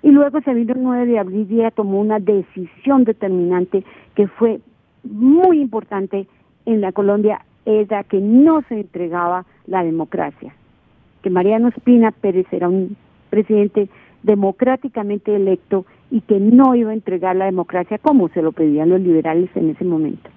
Y 0.04 0.10
luego 0.10 0.42
se 0.42 0.52
vino 0.52 0.74
el 0.74 0.82
9 0.82 1.06
de 1.06 1.18
abril 1.18 1.46
y 1.48 1.60
ella 1.60 1.70
tomó 1.70 1.98
una 1.98 2.18
decisión 2.18 3.04
determinante 3.04 3.84
que 4.14 4.28
fue 4.28 4.60
muy 5.02 5.62
importante 5.62 6.28
en 6.66 6.82
la 6.82 6.92
Colombia, 6.92 7.40
era 7.64 8.04
que 8.04 8.20
no 8.20 8.60
se 8.68 8.80
entregaba 8.80 9.46
la 9.66 9.82
democracia, 9.82 10.54
que 11.22 11.30
Mariano 11.30 11.68
Espina 11.68 12.10
Pérez 12.10 12.46
era 12.52 12.68
un 12.68 12.98
presidente 13.30 13.88
democráticamente 14.22 15.34
electo 15.34 15.86
y 16.10 16.20
que 16.20 16.38
no 16.38 16.74
iba 16.74 16.90
a 16.90 16.94
entregar 16.94 17.36
la 17.36 17.46
democracia 17.46 17.96
como 17.96 18.28
se 18.28 18.42
lo 18.42 18.52
pedían 18.52 18.90
los 18.90 19.00
liberales 19.00 19.48
en 19.54 19.70
ese 19.70 19.86
momento. 19.86 20.28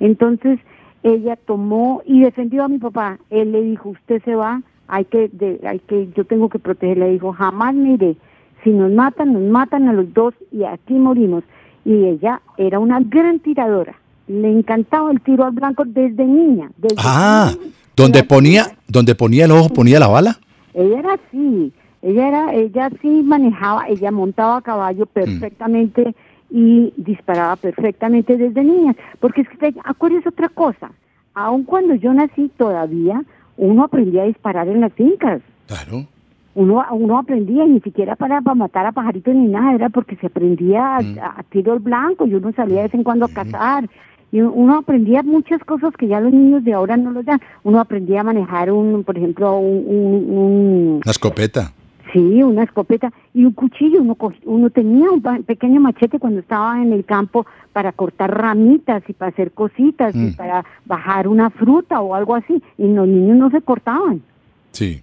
Entonces 0.00 0.58
ella 1.04 1.36
tomó 1.36 2.02
y 2.04 2.22
defendió 2.22 2.64
a 2.64 2.68
mi 2.68 2.78
papá. 2.78 3.20
Él 3.30 3.52
le 3.52 3.62
dijo, 3.62 3.90
usted 3.90 4.20
se 4.24 4.34
va, 4.34 4.62
hay 4.88 5.04
que, 5.04 5.30
hay 5.64 5.78
que, 5.78 6.08
yo 6.16 6.24
tengo 6.24 6.48
que 6.48 6.58
protegerla. 6.58 7.06
Dijo, 7.06 7.32
jamás 7.32 7.72
me 7.72 7.92
iré 7.92 8.16
si 8.66 8.72
nos 8.72 8.90
matan, 8.90 9.32
nos 9.32 9.42
matan 9.44 9.88
a 9.88 9.92
los 9.92 10.12
dos 10.12 10.34
y 10.50 10.64
aquí 10.64 10.94
morimos. 10.94 11.44
Y 11.84 12.04
ella 12.04 12.42
era 12.58 12.80
una 12.80 12.98
gran 12.98 13.38
tiradora. 13.38 13.94
Le 14.26 14.50
encantaba 14.50 15.12
el 15.12 15.20
tiro 15.20 15.44
al 15.44 15.52
blanco 15.52 15.84
desde 15.86 16.24
niña. 16.24 16.68
ah, 16.96 17.54
donde 17.94 18.24
ponía, 18.24 18.76
donde 18.88 19.14
ponía 19.14 19.44
el 19.44 19.52
ojo, 19.52 19.68
ponía 19.68 20.00
la 20.00 20.08
bala. 20.08 20.40
Ella 20.74 20.98
era 20.98 21.12
así. 21.14 21.72
Ella 22.02 22.28
era, 22.28 22.54
ella 22.54 22.90
sí 23.00 23.22
manejaba, 23.22 23.86
ella 23.88 24.10
montaba 24.10 24.56
a 24.56 24.62
caballo 24.62 25.04
mm. 25.04 25.14
perfectamente 25.14 26.14
y 26.50 26.92
disparaba 26.96 27.54
perfectamente 27.54 28.36
desde 28.36 28.64
niña. 28.64 28.96
Porque 29.20 29.42
es 29.42 29.48
que, 29.60 29.74
acuérdese 29.84 30.28
otra 30.28 30.48
cosa, 30.48 30.90
aun 31.34 31.62
cuando 31.62 31.94
yo 31.94 32.12
nací 32.12 32.50
todavía, 32.56 33.22
uno 33.56 33.84
aprendía 33.84 34.24
a 34.24 34.26
disparar 34.26 34.66
en 34.66 34.80
las 34.80 34.92
fincas. 34.92 35.40
Claro. 35.68 36.06
Uno, 36.56 36.84
uno 36.90 37.18
aprendía, 37.18 37.64
y 37.64 37.68
ni 37.68 37.80
siquiera 37.80 38.16
para, 38.16 38.40
para 38.40 38.54
matar 38.56 38.84
a 38.86 38.92
pajaritos 38.92 39.32
ni 39.34 39.46
nada, 39.46 39.74
era 39.74 39.88
porque 39.90 40.16
se 40.16 40.26
aprendía 40.26 40.96
a, 40.96 40.98
a 41.38 41.42
tiro 41.50 41.72
al 41.74 41.78
blanco 41.78 42.26
y 42.26 42.34
uno 42.34 42.50
salía 42.52 42.78
de 42.78 42.82
vez 42.84 42.94
en 42.94 43.04
cuando 43.04 43.26
a 43.26 43.28
cazar. 43.28 43.88
Y 44.32 44.40
uno 44.40 44.78
aprendía 44.78 45.22
muchas 45.22 45.62
cosas 45.62 45.94
que 45.96 46.08
ya 46.08 46.18
los 46.20 46.32
niños 46.32 46.64
de 46.64 46.72
ahora 46.72 46.96
no 46.96 47.12
los 47.12 47.24
dan. 47.24 47.40
Uno 47.62 47.78
aprendía 47.78 48.22
a 48.22 48.24
manejar 48.24 48.72
un, 48.72 49.04
por 49.04 49.16
ejemplo, 49.16 49.56
un, 49.58 49.84
un- 49.86 50.36
un- 50.36 51.00
Una 51.04 51.10
escopeta. 51.12 51.72
Sí, 52.12 52.42
una 52.42 52.62
escopeta 52.64 53.12
y 53.34 53.44
un 53.44 53.52
cuchillo. 53.52 54.00
Uno, 54.02 54.16
uno 54.44 54.70
tenía 54.70 55.10
un 55.10 55.20
pequeño 55.44 55.80
machete 55.80 56.18
cuando 56.18 56.40
estaba 56.40 56.82
en 56.82 56.92
el 56.92 57.04
campo 57.04 57.46
para 57.72 57.92
cortar 57.92 58.36
ramitas 58.36 59.02
y 59.08 59.12
para 59.12 59.30
hacer 59.30 59.52
cositas 59.52 60.14
y 60.14 60.30
para 60.32 60.64
bajar 60.86 61.28
una 61.28 61.50
fruta 61.50 62.00
o 62.00 62.14
algo 62.14 62.34
así. 62.34 62.62
Y 62.78 62.86
los 62.88 63.06
niños 63.06 63.36
no 63.36 63.50
se 63.50 63.60
cortaban, 63.60 64.22
Sí. 64.72 65.02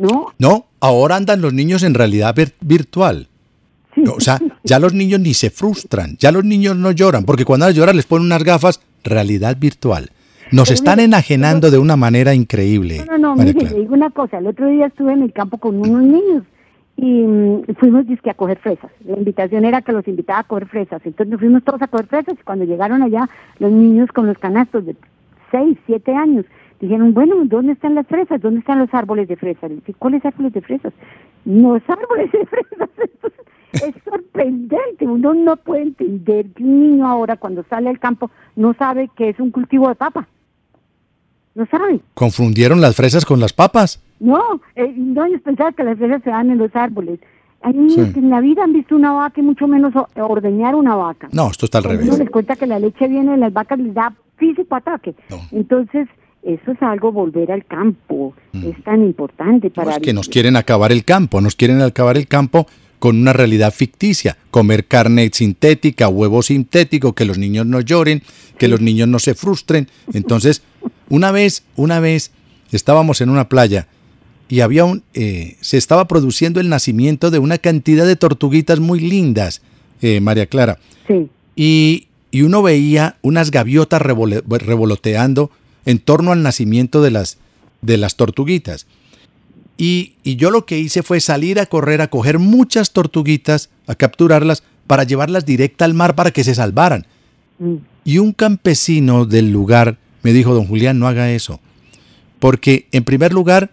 ¿No? 0.00 0.26
No, 0.38 0.66
ahora 0.80 1.16
andan 1.16 1.40
los 1.40 1.52
niños 1.52 1.82
en 1.82 1.94
realidad 1.94 2.34
vir- 2.34 2.54
virtual. 2.60 3.28
Sí. 3.94 4.04
O 4.16 4.20
sea, 4.20 4.38
ya 4.64 4.78
los 4.78 4.94
niños 4.94 5.20
ni 5.20 5.34
se 5.34 5.50
frustran, 5.50 6.16
ya 6.18 6.30
los 6.32 6.44
niños 6.44 6.76
no 6.76 6.90
lloran, 6.92 7.24
porque 7.24 7.44
cuando 7.44 7.70
lloran 7.70 7.96
les 7.96 8.06
ponen 8.06 8.26
unas 8.26 8.44
gafas, 8.44 8.80
realidad 9.04 9.56
virtual. 9.58 10.10
Nos 10.52 10.68
Pero 10.68 10.74
están 10.74 10.96
mire, 10.96 11.04
enajenando 11.04 11.70
de 11.70 11.78
una 11.78 11.96
manera 11.96 12.34
increíble. 12.34 13.04
No, 13.06 13.18
no, 13.18 13.36
no, 13.36 13.44
mire, 13.44 13.52
le 13.70 13.80
digo 13.80 13.94
una 13.94 14.10
cosa. 14.10 14.38
El 14.38 14.46
otro 14.48 14.68
día 14.68 14.86
estuve 14.86 15.12
en 15.12 15.22
el 15.22 15.32
campo 15.32 15.58
con 15.58 15.76
unos 15.78 16.02
niños 16.02 16.42
y 16.96 17.04
mm, 17.22 17.74
fuimos 17.78 18.06
dizque, 18.06 18.30
a 18.30 18.34
coger 18.34 18.58
fresas. 18.58 18.90
La 19.06 19.16
invitación 19.16 19.64
era 19.64 19.80
que 19.82 19.92
los 19.92 20.06
invitaba 20.08 20.40
a 20.40 20.44
coger 20.44 20.66
fresas. 20.66 21.00
Entonces 21.04 21.30
nos 21.30 21.40
fuimos 21.40 21.62
todos 21.64 21.80
a 21.82 21.86
coger 21.88 22.06
fresas 22.06 22.34
y 22.40 22.42
cuando 22.42 22.64
llegaron 22.64 23.02
allá 23.02 23.28
los 23.58 23.70
niños 23.72 24.08
con 24.12 24.26
los 24.26 24.38
canastos 24.38 24.86
de 24.86 24.96
6, 25.52 25.78
7 25.86 26.14
años, 26.14 26.44
dijeron, 26.80 27.12
bueno, 27.14 27.36
¿dónde 27.44 27.72
están 27.72 27.94
las 27.94 28.06
fresas? 28.06 28.40
¿Dónde 28.40 28.60
están 28.60 28.78
los 28.78 28.92
árboles 28.92 29.28
de 29.28 29.36
fresas? 29.36 29.70
¿cuáles 29.98 30.24
árboles 30.24 30.52
de 30.52 30.60
fresas? 30.62 30.92
Los 31.44 31.82
árboles 31.88 32.32
de 32.32 32.46
fresas. 32.46 32.88
Es 33.72 33.94
sorprendente. 34.04 35.06
Uno 35.06 35.32
no 35.32 35.54
puede 35.56 35.82
entender 35.82 36.44
que 36.56 36.62
un 36.64 36.80
niño 36.90 37.06
ahora 37.06 37.36
cuando 37.36 37.62
sale 37.70 37.88
al 37.88 38.00
campo 38.00 38.28
no 38.56 38.74
sabe 38.74 39.08
que 39.16 39.28
es 39.28 39.38
un 39.38 39.52
cultivo 39.52 39.88
de 39.88 39.94
papa. 39.94 40.26
No 41.54 41.66
sabe. 41.66 42.00
Confundieron 42.14 42.80
las 42.80 42.96
fresas 42.96 43.24
con 43.24 43.38
las 43.38 43.52
papas. 43.52 44.02
No, 44.18 44.60
eh, 44.74 44.92
no, 44.96 45.24
ellos 45.24 45.40
pensaban 45.42 45.74
que 45.74 45.84
las 45.84 45.98
fresas 45.98 46.20
se 46.24 46.30
dan 46.30 46.50
en 46.50 46.58
los 46.58 46.74
árboles. 46.74 47.20
Hay 47.62 47.74
niños 47.74 48.08
Sí. 48.08 48.12
que 48.12 48.18
en 48.18 48.30
la 48.30 48.40
vida 48.40 48.64
han 48.64 48.72
visto 48.72 48.96
una 48.96 49.12
vaca 49.12 49.40
y 49.40 49.44
mucho 49.44 49.68
menos 49.68 49.94
o- 49.94 50.08
ordeñar 50.16 50.74
una 50.74 50.96
vaca. 50.96 51.28
No, 51.32 51.48
esto 51.48 51.66
está 51.66 51.78
al 51.78 51.84
Cuando 51.84 52.00
revés. 52.02 52.14
uno 52.14 52.24
les 52.24 52.30
cuenta 52.32 52.56
que 52.56 52.66
la 52.66 52.80
leche 52.80 53.06
viene 53.06 53.32
de 53.32 53.36
las 53.36 53.52
vacas, 53.52 53.78
les 53.78 53.94
da 53.94 54.12
físico 54.36 54.74
ataque. 54.74 55.14
No. 55.28 55.36
Entonces, 55.52 56.08
eso 56.42 56.72
es 56.72 56.82
algo 56.82 57.12
volver 57.12 57.50
al 57.52 57.64
campo. 57.66 58.34
Es 58.52 58.82
tan 58.84 59.02
importante 59.02 59.68
No, 59.68 59.72
para... 59.74 59.92
es 59.92 59.98
que 59.98 60.12
nos 60.12 60.28
quieren 60.28 60.56
acabar 60.56 60.92
el 60.92 61.04
campo, 61.04 61.40
nos 61.40 61.54
quieren 61.56 61.80
acabar 61.82 62.16
el 62.16 62.26
campo 62.26 62.66
con 62.98 63.18
una 63.18 63.32
realidad 63.32 63.72
ficticia, 63.72 64.36
comer 64.50 64.84
carne 64.86 65.30
sintética, 65.32 66.08
huevo 66.08 66.42
sintético, 66.42 67.14
que 67.14 67.24
los 67.24 67.38
niños 67.38 67.64
no 67.66 67.80
lloren, 67.80 68.22
que 68.58 68.68
los 68.68 68.80
niños 68.80 69.08
no 69.08 69.18
se 69.18 69.34
frustren. 69.34 69.88
Entonces, 70.12 70.62
una 71.08 71.30
vez, 71.32 71.62
una 71.76 71.98
vez 72.00 72.30
estábamos 72.72 73.20
en 73.22 73.30
una 73.30 73.48
playa 73.48 73.86
y 74.48 74.60
había 74.60 74.84
un, 74.84 75.02
eh, 75.14 75.56
se 75.60 75.78
estaba 75.78 76.06
produciendo 76.08 76.60
el 76.60 76.68
nacimiento 76.68 77.30
de 77.30 77.38
una 77.38 77.56
cantidad 77.58 78.04
de 78.06 78.16
tortuguitas 78.16 78.80
muy 78.80 79.00
lindas, 79.00 79.62
eh, 80.02 80.20
María 80.20 80.46
Clara. 80.46 80.78
Sí, 81.08 81.28
Y, 81.56 82.08
y 82.30 82.42
uno 82.42 82.62
veía 82.62 83.16
unas 83.22 83.50
gaviotas 83.50 84.02
revole- 84.02 84.42
revoloteando 84.58 85.50
en 85.84 85.98
torno 85.98 86.32
al 86.32 86.42
nacimiento 86.42 87.02
de 87.02 87.10
las, 87.10 87.38
de 87.82 87.96
las 87.96 88.16
tortuguitas. 88.16 88.86
Y, 89.76 90.14
y 90.22 90.36
yo 90.36 90.50
lo 90.50 90.66
que 90.66 90.78
hice 90.78 91.02
fue 91.02 91.20
salir 91.20 91.58
a 91.58 91.66
correr 91.66 92.02
a 92.02 92.10
coger 92.10 92.38
muchas 92.38 92.92
tortuguitas, 92.92 93.70
a 93.86 93.94
capturarlas, 93.94 94.62
para 94.86 95.04
llevarlas 95.04 95.46
directa 95.46 95.84
al 95.84 95.94
mar 95.94 96.14
para 96.14 96.32
que 96.32 96.44
se 96.44 96.54
salvaran. 96.54 97.06
mm, 97.58 97.74
Y 98.04 98.18
un 98.18 98.32
campesino 98.32 99.24
del 99.24 99.50
lugar 99.50 99.96
me 100.22 100.32
dijo, 100.32 100.52
don 100.52 100.66
Julián, 100.66 100.98
no 100.98 101.08
haga 101.08 101.30
eso. 101.30 101.60
Porque 102.38 102.86
en 102.92 103.04
primer 103.04 103.32
lugar, 103.32 103.70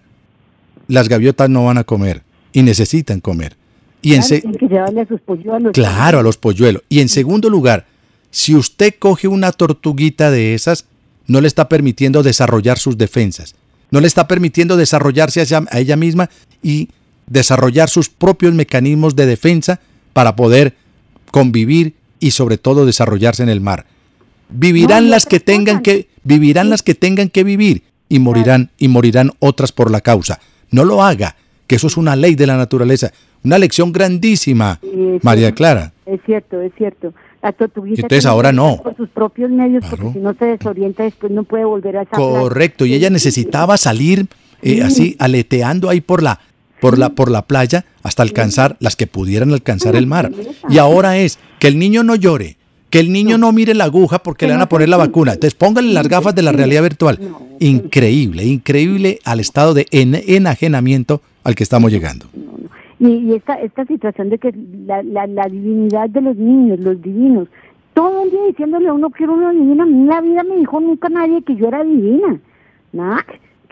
las 0.88 1.10
gaviotas 1.10 1.50
no 1.50 1.66
van 1.66 1.78
a 1.78 1.84
comer 1.84 2.24
y 2.54 2.62
necesitan 2.64 3.20
comer. 3.20 3.58
Y 4.02 4.14
en 4.14 4.22
claro, 4.22 4.58
que 4.58 4.68
llevarle 4.68 5.02
a 5.02 5.08
sus 5.08 5.20
polluelos. 5.22 5.72
Claro, 5.74 6.20
a 6.20 6.24
los 6.24 6.38
polluelos. 6.38 6.84
Y 6.88 7.00
en 7.00 7.10
segundo 7.10 7.50
lugar, 7.50 7.86
si 8.32 8.56
usted 8.56 8.94
coge 8.98 9.28
una 9.28 9.52
tortuguita 9.52 10.32
de 10.32 10.54
esas, 10.54 10.86
no 11.28 11.42
le 11.42 11.48
está 11.48 11.70
permitiendo 11.70 12.24
desarrollar 12.24 12.80
sus 12.80 12.98
defensas. 12.98 13.56
No 13.92 14.02
le 14.02 14.08
está 14.08 14.28
permitiendo 14.28 14.78
desarrollarse 14.78 15.40
a 15.40 15.44
ella, 15.44 15.64
a 15.70 15.80
ella 15.80 15.96
misma 15.96 16.30
y 16.62 16.90
desarrollar 17.28 17.90
sus 17.90 18.10
propios 18.10 18.54
mecanismos 18.54 19.16
de 19.16 19.26
defensa 19.26 19.80
para 20.14 20.36
poder 20.36 20.74
convivir 21.32 21.94
y 22.20 22.32
sobre 22.32 22.58
todo 22.58 22.86
desarrollarse 22.86 23.44
en 23.44 23.50
el 23.50 23.62
mar. 23.62 23.86
Vivirán 24.50 25.06
No, 25.06 25.12
las 25.12 25.26
que 25.26 25.40
tengan 25.40 25.82
que 25.82 26.08
vivirán 26.24 26.70
las 26.70 26.84
que 26.84 26.96
tengan 26.96 27.30
que 27.30 27.44
vivir 27.44 27.84
y 28.10 28.20
morirán 28.20 28.72
y 28.78 28.88
morirán 28.88 29.32
otras 29.40 29.72
por 29.72 29.92
la 29.92 30.02
causa. 30.02 30.40
No 30.72 30.86
lo 30.86 31.04
haga, 31.04 31.36
que 31.68 31.76
eso 31.76 31.88
es 31.88 31.98
una 31.98 32.16
ley 32.16 32.36
de 32.36 32.48
la 32.48 32.58
naturaleza, 32.58 33.12
una 33.44 33.58
lección 33.58 33.92
grandísima, 33.92 34.80
María. 35.22 35.52
Clara. 35.52 35.94
Es 36.06 36.22
cierto, 36.26 36.62
es 36.62 36.72
cierto. 36.78 37.14
Entonces 37.50 38.26
ahora 38.26 38.52
no. 38.52 38.78
Por 38.84 38.96
sus 38.98 39.10
propios 39.10 39.50
medios, 39.52 39.82
Claro. 39.84 39.98
porque 39.98 40.14
si 40.14 40.20
no 40.24 40.34
se 40.34 40.46
desorienta 40.46 41.04
después 41.04 41.32
no 41.32 41.44
puede 41.44 41.66
volver 41.66 41.98
a 41.98 42.02
esa 42.04 42.12
playa. 42.16 42.40
Correcto, 42.40 42.86
y 42.86 42.94
ella 42.94 43.10
necesitaba 43.10 43.78
salir 43.78 44.28
eh, 44.62 44.76
Sí. 44.76 44.82
así 44.82 45.16
aleteando 45.20 45.90
ahí 45.90 46.02
por 46.02 46.24
la 46.24 46.40
por 46.82 46.98
la 46.98 47.10
por 47.10 47.30
la 47.32 47.44
playa 47.44 47.86
hasta 48.04 48.24
alcanzar 48.24 48.76
las 48.80 48.96
que 48.96 49.08
pudieran 49.08 49.52
alcanzar 49.52 49.96
el 49.96 50.08
mar. 50.08 50.32
Y 50.70 50.78
ahora 50.80 51.18
es 51.18 51.38
que 51.60 51.68
el 51.68 51.78
niño 51.80 52.04
no 52.04 52.16
llore, 52.16 52.58
que 52.90 53.00
el 53.00 53.12
niño 53.12 53.38
no 53.38 53.52
mire 53.52 53.74
la 53.74 53.84
aguja 53.86 54.20
porque 54.20 54.46
Que 54.46 54.48
le 54.48 54.54
van 54.54 54.62
a 54.62 54.70
poner 54.70 54.90
la 54.90 54.98
vacuna. 54.98 55.34
Entonces 55.34 55.56
póngale 55.56 55.92
las 55.94 56.08
gafas 56.08 56.34
de 56.36 56.42
la 56.44 56.52
realidad 56.52 56.84
virtual. 56.84 57.20
No. 57.22 57.42
Increíble, 57.60 58.46
increíble 58.46 59.20
al 59.26 59.40
estado 59.40 59.74
de 59.74 59.86
en- 59.92 60.16
enajenamiento 60.28 61.22
al 61.44 61.56
que 61.56 61.64
estamos 61.64 61.92
llegando. 61.92 62.28
Y, 63.00 63.08
y 63.08 63.34
esta, 63.34 63.54
esta 63.62 63.86
situación 63.86 64.30
de 64.30 64.38
que 64.40 64.52
la, 64.86 65.04
la, 65.04 65.28
la 65.28 65.46
divinidad 65.46 66.10
de 66.10 66.22
los 66.22 66.36
niños, 66.36 66.80
los 66.80 67.02
divinos, 67.02 67.48
todo 67.94 68.24
el 68.24 68.32
día 68.32 68.44
diciéndole 68.48 68.88
a 68.90 68.94
uno 68.94 69.10
que 69.10 69.24
era 69.24 69.34
una 69.34 69.52
divina, 69.52 69.86
la 69.86 70.22
vida 70.22 70.44
me 70.44 70.58
dijo 70.58 70.80
nunca 70.80 71.10
nadie 71.10 71.42
que 71.44 71.56
yo 71.56 71.68
era 71.68 71.84
divina. 71.84 72.40
Nada, 72.94 73.26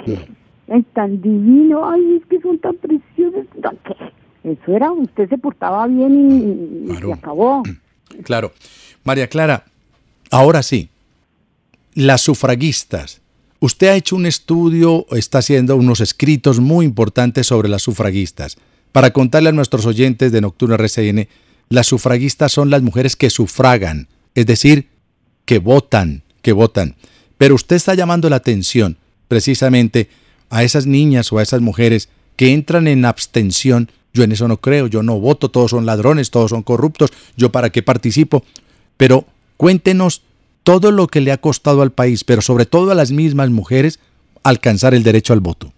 que 0.03 0.13
es 0.67 0.85
tan 0.93 1.21
divino, 1.21 1.89
ay, 1.89 2.19
es 2.21 2.25
que 2.27 2.39
son 2.41 2.59
tan 2.59 2.75
preciosos. 2.75 3.45
No, 3.63 3.71
¿qué? 3.83 4.49
Eso 4.51 4.75
era, 4.75 4.91
usted 4.91 5.27
se 5.29 5.37
portaba 5.37 5.87
bien 5.87 6.13
y, 6.31 6.83
y 6.83 6.87
Claro. 6.91 7.07
se 7.07 7.13
acabó. 7.13 7.63
Claro. 8.23 8.51
María 9.03 9.27
Clara, 9.27 9.65
ahora 10.31 10.63
sí, 10.63 10.89
las 11.95 12.21
sufragistas. 12.21 13.21
Usted 13.59 13.87
ha 13.87 13.95
hecho 13.95 14.15
un 14.15 14.25
estudio, 14.25 15.05
está 15.11 15.39
haciendo 15.39 15.75
unos 15.75 15.99
escritos 16.01 16.59
muy 16.59 16.85
importantes 16.85 17.47
sobre 17.47 17.67
las 17.67 17.81
sufragistas. 17.81 18.57
Para 18.95 19.11
contarle 19.11 19.49
a 19.49 19.51
nuestros 19.51 19.85
oyentes 19.85 20.31
de 20.31 20.39
Nocturno 20.39 20.75
RCN, 20.75 21.27
las 21.67 21.85
sufragistas 21.85 22.53
son 22.53 22.69
las 22.69 22.81
mujeres 22.81 23.17
que 23.17 23.29
sufragan, 23.29 24.07
es 24.35 24.45
decir, 24.45 24.87
que 25.43 25.59
votan, 25.59 26.23
que 26.41 26.53
votan. 26.53 26.95
Pero 27.37 27.55
usted 27.55 27.75
está 27.75 27.93
llamando 27.93 28.29
la 28.29 28.37
atención 28.37 28.95
precisamente 29.27 30.07
a 30.49 30.63
esas 30.63 30.87
niñas 30.87 31.33
o 31.33 31.39
a 31.39 31.43
esas 31.43 31.59
mujeres 31.59 32.07
que 32.37 32.53
entran 32.53 32.87
en 32.87 33.03
abstención. 33.03 33.91
Yo 34.13 34.23
en 34.23 34.31
eso 34.31 34.47
no 34.47 34.61
creo, 34.61 34.87
yo 34.87 35.03
no 35.03 35.19
voto, 35.19 35.51
todos 35.51 35.71
son 35.71 35.85
ladrones, 35.85 36.31
todos 36.31 36.51
son 36.51 36.63
corruptos, 36.63 37.11
yo 37.35 37.51
para 37.51 37.71
qué 37.71 37.83
participo. 37.83 38.45
Pero 38.95 39.25
cuéntenos 39.57 40.21
todo 40.63 40.91
lo 40.91 41.07
que 41.07 41.19
le 41.19 41.33
ha 41.33 41.37
costado 41.41 41.81
al 41.81 41.91
país, 41.91 42.23
pero 42.23 42.41
sobre 42.41 42.65
todo 42.65 42.91
a 42.91 42.95
las 42.95 43.11
mismas 43.11 43.49
mujeres, 43.49 43.99
alcanzar 44.43 44.93
el 44.93 45.03
derecho 45.03 45.33
al 45.33 45.41
voto. 45.41 45.73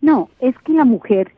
No, 0.00 0.30
es 0.40 0.54
que 0.64 0.72
la 0.72 0.86
mujer, 0.86 1.34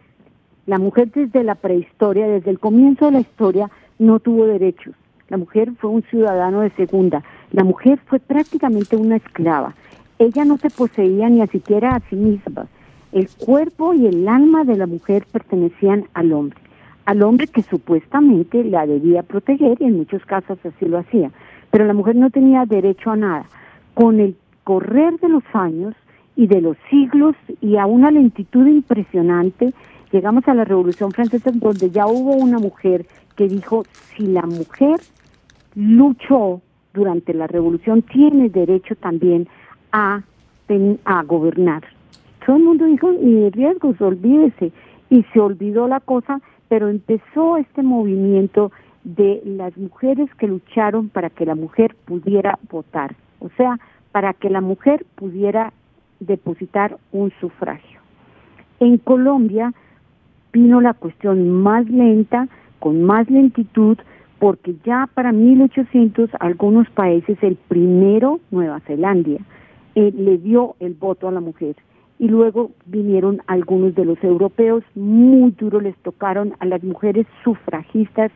la 0.67 0.79
mujer 0.79 1.11
desde 1.11 1.43
la 1.43 1.55
prehistoria, 1.55 2.27
desde 2.27 2.51
el 2.51 2.59
comienzo 2.59 3.07
de 3.07 3.13
la 3.13 3.21
historia, 3.21 3.71
no 3.99 4.21
tuvo 4.21 4.47
derechos. 4.47 4.95
La 5.29 5.37
mujer 5.37 5.73
fue 5.79 5.91
un 5.91 6.03
ciudadano 6.03 6.61
de 6.61 6.71
segunda. 6.71 7.23
La 7.53 7.65
mujer 7.65 7.99
fue 8.07 8.19
prácticamente 8.21 8.97
una 8.97 9.17
esclava. 9.17 9.75
Ella 10.19 10.45
no 10.45 10.59
se 10.59 10.71
poseía 10.71 11.29
ni 11.29 11.41
a 11.41 11.47
siquiera 11.47 11.97
a 11.97 12.01
sí 12.09 12.17
misma. 12.17 12.67
El 13.13 13.29
cuerpo 13.29 13.95
y 13.95 14.07
el 14.07 14.29
alma 14.29 14.65
de 14.65 14.77
la 14.77 14.87
mujer 14.87 15.27
pertenecían 15.31 16.05
al 16.15 16.33
hombre. 16.33 16.59
Al 17.05 17.23
hombre 17.23 17.47
que 17.47 17.63
supuestamente 17.63 18.63
la 18.63 18.87
debía 18.87 19.23
proteger 19.23 19.79
y 19.81 19.85
en 19.85 19.97
muchos 19.97 20.25
casos 20.25 20.59
así 20.65 20.87
lo 20.87 20.99
hacía. 20.99 21.31
Pero 21.71 21.87
la 21.87 21.95
mujer 21.95 22.15
no 22.17 22.31
tenía 22.31 22.65
derecho 22.67 23.11
a 23.11 23.17
nada. 23.17 23.47
Con 23.95 24.21
el 24.21 24.37
correr 24.65 25.19
de 25.19 25.29
los 25.29 25.43
años 25.53 25.95
y 26.37 26.47
de 26.47 26.61
los 26.61 26.77
siglos 26.89 27.35
y 27.61 27.77
a 27.77 27.87
una 27.87 28.11
lentitud 28.11 28.67
impresionante, 28.67 29.73
llegamos 30.13 30.47
a 30.47 30.55
la 30.55 30.65
Revolución 30.65 31.11
Francesa 31.11 31.51
donde 31.53 31.91
ya 31.91 32.07
hubo 32.07 32.35
una 32.35 32.59
mujer 32.59 33.07
que 33.37 33.49
dijo, 33.49 33.85
si 34.15 34.27
la 34.27 34.43
mujer 34.43 35.01
luchó 35.75 36.61
durante 36.93 37.33
la 37.33 37.47
revolución, 37.47 38.03
tiene 38.03 38.51
derecho 38.51 38.95
también 38.97 39.49
a, 39.91 40.23
gobernar. 41.27 41.83
Todo 42.45 42.57
el 42.57 42.63
mundo 42.63 42.87
dijo, 42.87 43.11
ni 43.13 43.33
de 43.35 43.51
riesgos, 43.51 44.01
olvídese. 44.01 44.73
y 45.11 45.23
se 45.33 45.41
olvidó 45.41 45.89
la 45.89 46.01
cosa, 46.01 46.41
pero 46.69 46.89
empezó 46.89 47.59
este 47.59 47.83
movimiento 47.83 48.73
de 49.05 49.43
las 49.45 49.77
mujeres 49.77 50.35
que 50.37 50.47
lucharon 50.47 51.11
para 51.11 51.29
que 51.29 51.45
la 51.45 51.55
mujer 51.55 51.95
pudiera 52.07 52.59
votar, 52.71 53.15
o 53.41 53.51
sea, 53.57 53.79
para 54.11 54.33
que 54.33 54.49
la 54.49 54.63
mujer 54.63 55.05
pudiera 55.17 55.73
depositar 56.21 56.97
un 57.13 57.31
sufragio. 57.41 58.01
En 58.81 58.97
Colombia 58.99 59.75
vino 60.53 60.81
la 60.81 60.95
cuestión 60.95 61.51
más 61.51 61.89
lenta, 61.89 62.49
con 62.79 63.03
más 63.03 63.29
lentitud, 63.31 63.99
porque 64.39 64.75
ya 64.85 65.09
para 65.15 65.33
1800 65.33 66.31
algunos 66.41 66.91
países, 66.91 67.39
el 67.43 67.57
primero, 67.57 68.41
Nueva 68.51 68.81
Zelanda, 68.81 69.39
eh, 69.95 70.13
le 70.13 70.39
dio 70.39 70.75
el 70.81 70.95
voto 70.95 71.29
a 71.29 71.33
la 71.33 71.41
mujer. 71.41 71.77
Y 72.19 72.29
luego 72.29 72.71
vinieron 72.87 73.41
algunos 73.47 73.95
de 73.95 74.05
los 74.05 74.23
europeos, 74.23 74.85
muy 74.95 75.53
duro 75.53 75.81
les 75.81 75.97
tocaron 75.99 76.55
a 76.59 76.67
las 76.67 76.83
mujeres 76.83 77.27
sufragistas. 77.45 78.31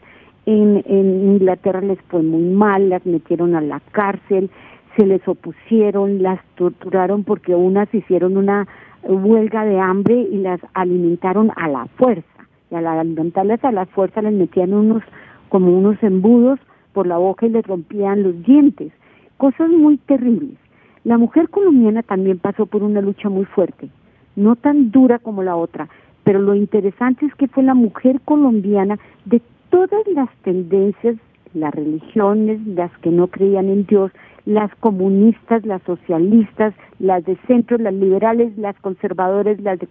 En, 0.45 0.83
en 0.87 1.33
Inglaterra 1.33 1.81
les 1.81 2.01
fue 2.03 2.23
muy 2.23 2.43
mal, 2.43 2.89
las 2.89 3.05
metieron 3.05 3.57
a 3.57 3.61
la 3.61 3.81
cárcel, 3.91 4.51
se 4.97 5.07
les 5.07 5.27
opusieron, 5.27 6.23
las 6.23 6.41
torturaron 6.55 7.25
porque 7.25 7.55
unas 7.55 7.93
hicieron 7.93 8.37
una 8.37 8.67
huelga 9.09 9.65
de 9.65 9.79
hambre 9.79 10.15
y 10.15 10.39
las 10.39 10.61
alimentaron 10.75 11.53
a 11.57 11.69
la 11.69 11.87
fuerza. 11.97 12.27
Y 12.71 12.75
al 12.75 12.87
alimentarlas 12.87 13.65
a 13.65 13.73
la 13.73 13.87
fuerza 13.87 14.23
les 14.23 14.33
metían 14.33 14.75
unos 14.75 15.03
como 15.49 15.77
unos 15.77 16.03
embudos 16.03 16.59
por 16.93 17.07
la 17.07 17.19
boca 17.19 17.47
y 17.47 17.51
les 17.51 17.67
rompían 17.67 18.23
los 18.23 18.43
dientes. 18.43 18.93
Cosas 19.37 19.71
muy 19.71 19.99
terribles. 19.99 20.57
La 21.05 21.19
mujer 21.19 21.49
colombiana 21.51 22.03
también 22.03 22.39
pasó 22.39 22.67
por 22.67 22.83
una 22.83 23.01
lucha 23.01 23.29
muy 23.29 23.45
fuerte, 23.45 23.89
no 24.35 24.57
tan 24.57 24.91
dura 24.91 25.21
como 25.21 25.45
la 25.45 25.55
otra, 25.55 25.89
pero 26.25 26.41
lo 26.41 26.57
interesante 26.57 27.27
es 27.27 27.35
que 27.37 27.47
fue 27.47 27.63
la 27.63 27.75
mujer 27.75 28.21
colombiana 28.25 28.99
de 29.25 29.41
todas 29.71 30.05
las 30.09 30.29
tendencias, 30.43 31.15
las 31.55 31.73
religiones, 31.73 32.67
las 32.67 32.91
que 32.99 33.11
no 33.11 33.29
creían 33.29 33.69
en 33.69 33.87
Dios, 33.87 34.11
las 34.47 34.73
comunistas, 34.77 35.67
las 35.67 35.83
socialistas, 35.83 36.73
las 37.01 37.25
de 37.25 37.37
centro, 37.49 37.77
las 37.79 37.93
liberales, 37.93 38.57
las 38.57 38.79
conservadoras, 38.81 39.61
las 39.61 39.79
de 39.79 39.89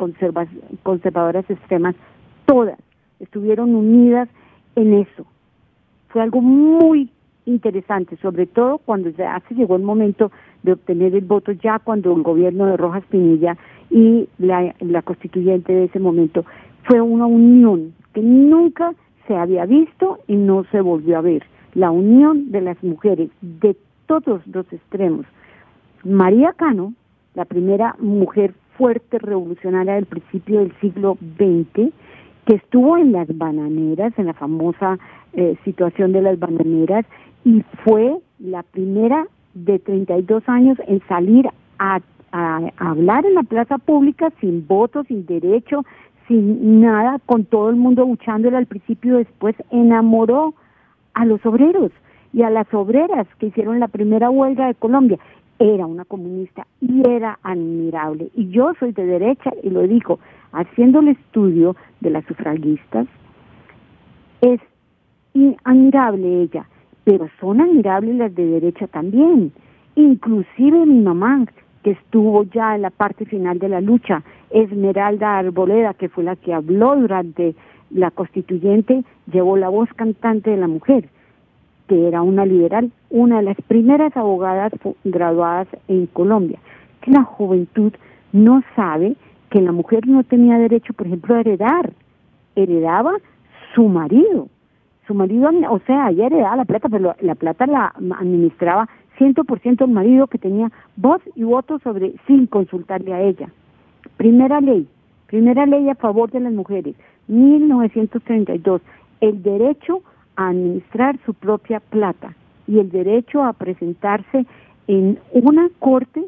conservadoras 0.84 1.50
extremas, 1.50 1.96
todas 2.46 2.80
estuvieron 3.20 3.76
unidas 3.76 4.30
en 4.76 4.94
eso. 4.94 5.26
Fue 6.08 6.22
algo 6.22 6.42
muy 6.42 7.10
interesante, 7.46 8.18
sobre 8.18 8.46
todo 8.46 8.78
cuando 8.80 9.10
ya 9.10 9.42
se 9.48 9.56
llegó 9.56 9.76
el 9.76 9.84
momento 9.84 10.32
de 10.64 10.72
obtener 10.72 11.14
el 11.16 11.26
voto, 11.26 11.52
ya 11.52 11.80
cuando 11.80 12.16
el 12.16 12.24
gobierno 12.24 12.66
de 12.66 12.78
Rojas 12.78 13.04
Pinilla 13.10 13.58
y 13.90 14.28
la, 14.40 14.74
la 14.80 15.02
constituyente 15.02 15.74
de 15.74 15.84
ese 15.86 16.00
momento 16.00 16.46
fue 16.84 17.02
una 17.02 17.26
unión 17.26 17.94
que 18.14 18.22
nunca 18.22 18.94
se 19.28 19.36
había 19.36 19.66
visto 19.66 20.20
y 20.28 20.36
no 20.36 20.64
se 20.72 20.80
volvió 20.80 21.18
a 21.18 21.22
ver. 21.22 21.44
La 21.74 21.92
unión 21.92 22.52
de 22.52 22.62
las 22.62 22.82
mujeres 22.84 23.30
de 23.42 23.76
todos 24.06 24.46
los 24.48 24.72
extremos. 24.72 25.26
María 26.04 26.54
Cano, 26.54 26.94
la 27.34 27.46
primera 27.46 27.96
mujer 28.00 28.54
fuerte 28.78 29.20
revolucionaria 29.20 29.96
del 29.96 30.06
principio 30.06 30.60
del 30.60 30.74
siglo 30.80 31.18
XX, 31.38 31.92
que 32.46 32.56
estuvo 32.56 32.98
en 32.98 33.12
las 33.12 33.28
bananeras, 33.38 34.14
en 34.18 34.28
la 34.28 34.34
famosa 34.34 35.00
eh, 35.34 35.56
situación 35.64 36.12
de 36.12 36.22
las 36.22 36.38
bananeras, 36.38 37.06
y 37.44 37.64
fue 37.84 38.18
la 38.40 38.64
primera 38.64 39.28
de 39.54 39.80
32 39.80 40.44
años 40.48 40.78
en 40.88 41.02
salir 41.08 41.50
a, 41.80 42.00
hablar 42.78 43.26
en 43.26 43.36
la 43.36 43.44
plaza 43.44 43.78
pública 43.78 44.30
sin 44.42 44.68
voto, 44.68 45.06
sin 45.06 45.26
derecho, 45.26 45.86
sin 46.28 46.82
nada, 46.82 47.18
con 47.26 47.46
todo 47.46 47.70
el 47.70 47.78
mundo 47.78 48.04
luchándole 48.04 48.58
al 48.58 48.66
principio, 48.66 49.16
después 49.16 49.56
enamoró 49.72 50.54
a 51.14 51.24
los 51.24 51.46
obreros 51.46 51.94
y 52.36 52.44
a 52.44 52.50
las 52.50 52.72
obreras 52.74 53.26
que 53.40 53.46
hicieron 53.46 53.80
la 53.80 53.88
primera 53.88 54.30
huelga 54.30 54.68
de 54.68 54.76
Colombia. 54.76 55.18
Era 55.58 55.86
una 55.86 56.04
comunista 56.04 56.68
y 56.82 57.02
era 57.10 57.40
admirable. 57.44 58.30
Y 58.36 58.50
yo 58.50 58.74
soy 58.78 58.92
de 58.92 59.06
derecha 59.06 59.54
y 59.64 59.70
lo 59.70 59.84
digo, 59.84 60.20
haciendo 60.52 61.00
el 61.00 61.08
estudio 61.08 61.78
de 62.02 62.10
las 62.10 62.26
sufragistas, 62.26 63.08
es 64.42 64.60
admirable 65.64 66.42
ella, 66.42 66.68
pero 67.06 67.30
son 67.40 67.62
admirables 67.62 68.16
las 68.18 68.36
de 68.36 68.46
derecha 68.46 68.88
también. 68.88 69.54
Inclusive 69.96 70.86
mi 70.86 71.00
mamá, 71.00 71.46
que 71.84 71.92
estuvo 71.92 72.44
ya 72.44 72.76
en 72.76 72.82
la 72.82 72.90
parte 72.90 73.24
final 73.26 73.60
de 73.60 73.70
la 73.70 73.80
lucha, 73.80 74.24
Esmeralda 74.50 75.38
Arboleda, 75.38 75.94
que 75.94 76.10
fue 76.10 76.26
la 76.26 76.36
que 76.36 76.54
habló 76.54 76.98
durante 76.98 77.56
la 77.92 78.12
constituyente, 78.12 79.06
llevó 79.32 79.56
la 79.56 79.70
voz 79.70 79.88
cantante 79.94 80.50
de 80.50 80.58
la 80.58 80.68
mujer 80.68 81.08
que 81.88 82.08
era 82.08 82.22
una 82.22 82.46
liberal, 82.46 82.92
una 83.10 83.38
de 83.38 83.44
las 83.44 83.58
primeras 83.68 84.16
abogadas 84.18 84.74
graduadas 85.04 85.68
en 85.88 86.08
Colombia, 86.08 86.60
que 87.02 87.12
la 87.12 87.24
juventud 87.24 87.94
no 88.34 88.64
sabe 88.76 89.16
que 89.50 89.62
la 89.62 89.72
mujer 89.72 90.08
no 90.08 90.24
tenía 90.24 90.58
derecho, 90.58 90.94
por 90.94 91.08
ejemplo, 91.08 91.36
a 91.36 91.40
heredar, 91.42 91.94
heredaba 92.56 93.14
su 93.74 93.88
marido, 93.88 94.48
su 95.08 95.14
marido, 95.14 95.50
o 95.70 95.80
sea, 95.86 96.10
ella 96.10 96.28
heredaba 96.28 96.56
la 96.58 96.66
plata, 96.66 96.90
pero 96.90 97.16
la 97.22 97.36
plata 97.36 97.68
la 97.68 97.94
administraba 98.20 98.90
100% 99.20 99.86
el 99.86 99.92
marido 99.92 100.28
que 100.28 100.38
tenía 100.38 100.72
voz 100.96 101.22
y 101.36 101.44
voto 101.44 101.80
sobre 101.80 102.16
sin 102.28 102.48
consultarle 102.48 103.14
a 103.14 103.22
ella. 103.22 103.50
Primera 104.18 104.60
ley, 104.62 104.88
primera 105.28 105.66
ley 105.66 105.90
a 105.90 105.96
favor 105.96 106.32
de 106.32 106.40
las 106.40 106.54
mujeres, 106.54 106.96
1932, 107.28 108.82
el 109.22 109.42
derecho 109.42 110.02
a 110.36 110.50
administrar 110.50 111.18
su 111.26 111.34
propia 111.34 111.80
plata 111.80 112.34
y 112.68 112.80
el 112.80 112.90
derecho 112.90 113.44
a 113.44 113.54
presentarse 113.54 114.46
en 114.88 115.20
una 115.32 115.70
corte 115.80 116.26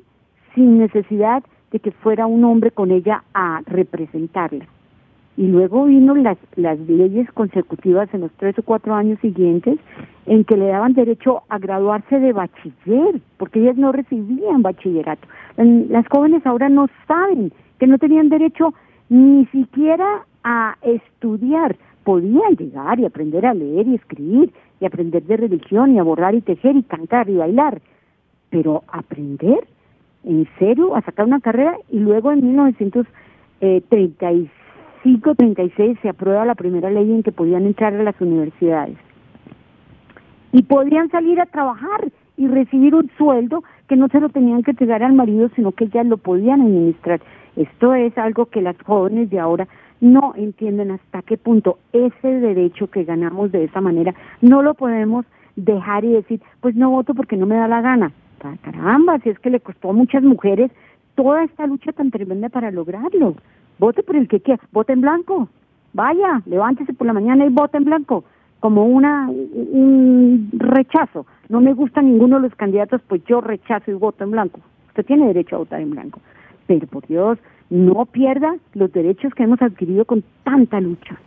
sin 0.56 0.80
necesidad 0.80 1.44
de 1.72 1.80
que 1.80 1.92
fuera 1.92 2.26
un 2.26 2.44
hombre 2.44 2.72
con 2.72 2.92
ella 2.92 3.24
a 3.34 3.62
representarla. 3.66 4.66
Y 5.36 5.48
luego 5.48 5.86
vino 5.86 6.16
las, 6.16 6.38
las 6.56 6.80
leyes 6.80 7.32
consecutivas 7.32 8.12
en 8.14 8.22
los 8.22 8.32
tres 8.34 8.58
o 8.58 8.64
cuatro 8.64 8.96
años 8.96 9.20
siguientes 9.22 9.78
en 10.26 10.44
que 10.44 10.58
le 10.58 10.68
daban 10.68 10.94
derecho 10.94 11.44
a 11.50 11.60
graduarse 11.60 12.20
de 12.20 12.34
bachiller, 12.34 13.22
porque 13.38 13.60
ellas 13.60 13.78
no 13.78 13.92
recibían 13.92 14.64
bachillerato. 14.64 15.28
Las 15.58 16.08
jóvenes 16.08 16.46
ahora 16.46 16.70
no 16.70 16.88
saben 17.08 17.52
que 17.80 17.88
no 17.88 18.00
tenían 18.00 18.30
derecho 18.30 18.74
ni 19.10 19.46
siquiera 19.48 20.26
a 20.44 20.76
estudiar, 20.82 21.78
podían 22.08 22.56
llegar 22.56 23.00
y 23.02 23.06
aprender 23.06 23.46
a 23.46 23.54
leer 23.54 23.86
y 23.86 23.96
escribir 23.96 24.54
y 24.80 24.86
aprender 24.86 25.24
de 25.24 25.36
religión 25.36 25.94
y 25.94 26.00
a 26.00 26.04
borrar 26.04 26.36
y 26.36 26.42
tejer 26.42 26.78
y 26.78 26.84
cantar 26.84 27.30
y 27.30 27.36
bailar, 27.36 27.82
pero 28.50 28.86
aprender 28.88 29.68
en 30.24 30.48
serio 30.58 30.96
a 30.96 31.02
sacar 31.02 31.26
una 31.26 31.42
carrera 31.42 31.78
y 31.92 32.00
luego 32.00 32.32
en 32.32 32.46
1935, 32.46 35.36
36 35.36 36.00
se 36.02 36.08
aprueba 36.08 36.46
la 36.46 36.56
primera 36.56 36.90
ley 36.90 37.12
en 37.12 37.24
que 37.24 37.34
podían 37.34 37.66
entrar 37.66 37.94
a 37.94 38.04
las 38.04 38.16
universidades 38.22 38.96
y 40.54 40.64
podían 40.64 41.10
salir 41.10 41.42
a 41.42 41.46
trabajar 41.46 42.08
y 42.38 42.48
recibir 42.48 42.96
un 42.96 43.12
sueldo 43.18 43.66
que 43.90 43.98
no 43.98 44.08
se 44.08 44.22
lo 44.22 44.30
tenían 44.30 44.64
que 44.64 44.72
entregar 44.72 45.04
al 45.04 45.12
marido, 45.12 45.50
sino 45.58 45.74
que 45.74 45.90
ya 45.90 46.06
lo 46.06 46.16
podían 46.16 46.62
administrar. 46.62 47.20
Esto 47.58 47.94
es 47.96 48.18
algo 48.18 48.46
que 48.46 48.62
las 48.62 48.82
jóvenes 48.84 49.30
de 49.30 49.42
ahora 49.42 49.68
no 50.02 50.34
entienden 50.36 50.92
hasta 50.92 51.22
qué 51.22 51.38
punto 51.38 51.80
ese 51.94 52.28
derecho 52.28 52.88
que 52.88 53.04
ganamos 53.04 53.52
de 53.52 53.64
esa 53.64 53.82
manera 53.82 54.14
no 54.42 54.62
lo 54.62 54.74
podemos 54.74 55.26
dejar 55.56 56.06
y 56.06 56.14
decir, 56.14 56.42
pues 56.62 56.76
no 56.76 56.92
voto 56.92 57.14
porque 57.14 57.36
no 57.36 57.46
me 57.46 57.56
da 57.56 57.68
la 57.68 57.82
gana. 57.82 58.12
Caramba, 58.62 59.20
si 59.20 59.30
es 59.30 59.40
que 59.40 59.50
le 59.50 59.60
costó 59.60 59.90
a 59.90 59.94
muchas 59.94 60.24
mujeres 60.24 60.72
toda 61.16 61.44
esta 61.44 61.66
lucha 61.66 61.92
tan 61.92 62.12
tremenda 62.12 62.50
para 62.50 62.72
lograrlo. 62.72 63.36
Vote 63.80 64.04
por 64.04 64.16
el 64.16 64.28
que 64.28 64.40
quiera, 64.40 64.62
vote 64.72 64.94
en 64.94 65.02
blanco. 65.02 65.50
Vaya, 65.94 66.42
levántese 66.46 66.94
por 66.94 67.08
la 67.08 67.14
mañana 67.14 67.46
y 67.46 67.50
vote 67.50 67.78
en 67.78 67.86
blanco, 67.86 68.24
como 68.60 68.86
una 68.86 69.28
un 69.30 70.50
rechazo. 70.54 71.26
No 71.50 71.60
me 71.60 71.74
gusta 71.74 72.02
ninguno 72.02 72.36
de 72.36 72.44
los 72.44 72.56
candidatos, 72.56 73.02
pues 73.08 73.24
yo 73.26 73.42
rechazo 73.42 73.90
y 73.90 73.96
voto 73.96 74.24
en 74.24 74.32
blanco. 74.32 74.60
Usted 74.90 75.06
tiene 75.06 75.28
derecho 75.28 75.56
a 75.56 75.60
votar 75.60 75.82
en 75.82 75.92
blanco. 75.92 76.22
Pero 76.68 76.86
por 76.88 77.08
Dios, 77.08 77.38
no 77.70 78.06
pierda 78.06 78.56
los 78.74 78.92
derechos 78.92 79.34
que 79.34 79.44
hemos 79.44 79.62
adquirido 79.62 80.06
con 80.06 80.24
tanta 80.44 80.80
lucha. 80.80 81.20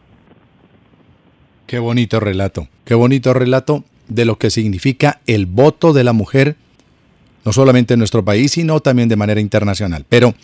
Qué 1.66 1.79
bonito 1.79 2.18
relato, 2.20 2.68
qué 2.85 2.94
bonito 2.94 3.33
relato 3.33 3.85
de 4.09 4.24
lo 4.24 4.37
que 4.38 4.50
significa 4.50 5.20
el 5.26 5.46
voto 5.46 5.92
de 5.92 6.05
la 6.05 6.12
mujer, 6.12 6.57
no 7.44 7.53
solamente 7.53 7.94
en 7.94 7.98
nuestro 7.98 8.24
país, 8.24 8.53
sino 8.53 8.81
también 8.81 9.09
de 9.09 9.16
manera 9.16 9.40
internacional. 9.40 10.05
Pero, 10.09 10.35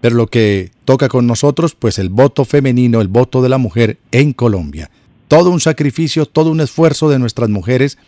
pero 0.00 0.14
lo 0.14 0.26
que 0.26 0.70
toca 0.84 1.08
con 1.08 1.26
nosotros, 1.26 1.74
pues 1.74 1.98
el 1.98 2.10
voto 2.10 2.44
femenino, 2.44 3.00
el 3.00 3.08
voto 3.08 3.42
de 3.42 3.48
la 3.48 3.58
mujer 3.58 3.98
en 4.12 4.32
Colombia. 4.32 4.90
Todo 5.26 5.50
un 5.50 5.60
sacrificio, 5.60 6.26
todo 6.26 6.50
un 6.50 6.60
esfuerzo 6.60 7.08
de 7.08 7.18
nuestras 7.18 7.48
mujeres 7.48 7.98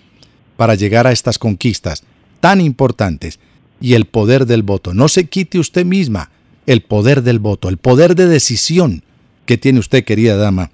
para 0.57 0.75
llegar 0.75 1.07
a 1.07 1.13
estas 1.13 1.39
conquistas 1.39 2.05
tan 2.41 2.61
importantes 2.61 3.41
y 3.81 3.95
el 3.95 4.07
poder 4.07 4.47
del 4.47 4.63
voto. 4.63 4.95
No 4.95 5.09
se 5.09 5.27
quite 5.27 5.59
usted 5.59 5.85
misma 5.85 6.31
el 6.67 6.83
poder 6.83 7.23
del 7.23 7.39
voto, 7.39 7.69
el 7.69 7.79
poder 7.79 8.15
de 8.15 8.27
decisión 8.27 9.03
que 9.47 9.57
tiene 9.57 9.79
usted, 9.79 10.05
querida 10.05 10.37
dama. 10.37 10.71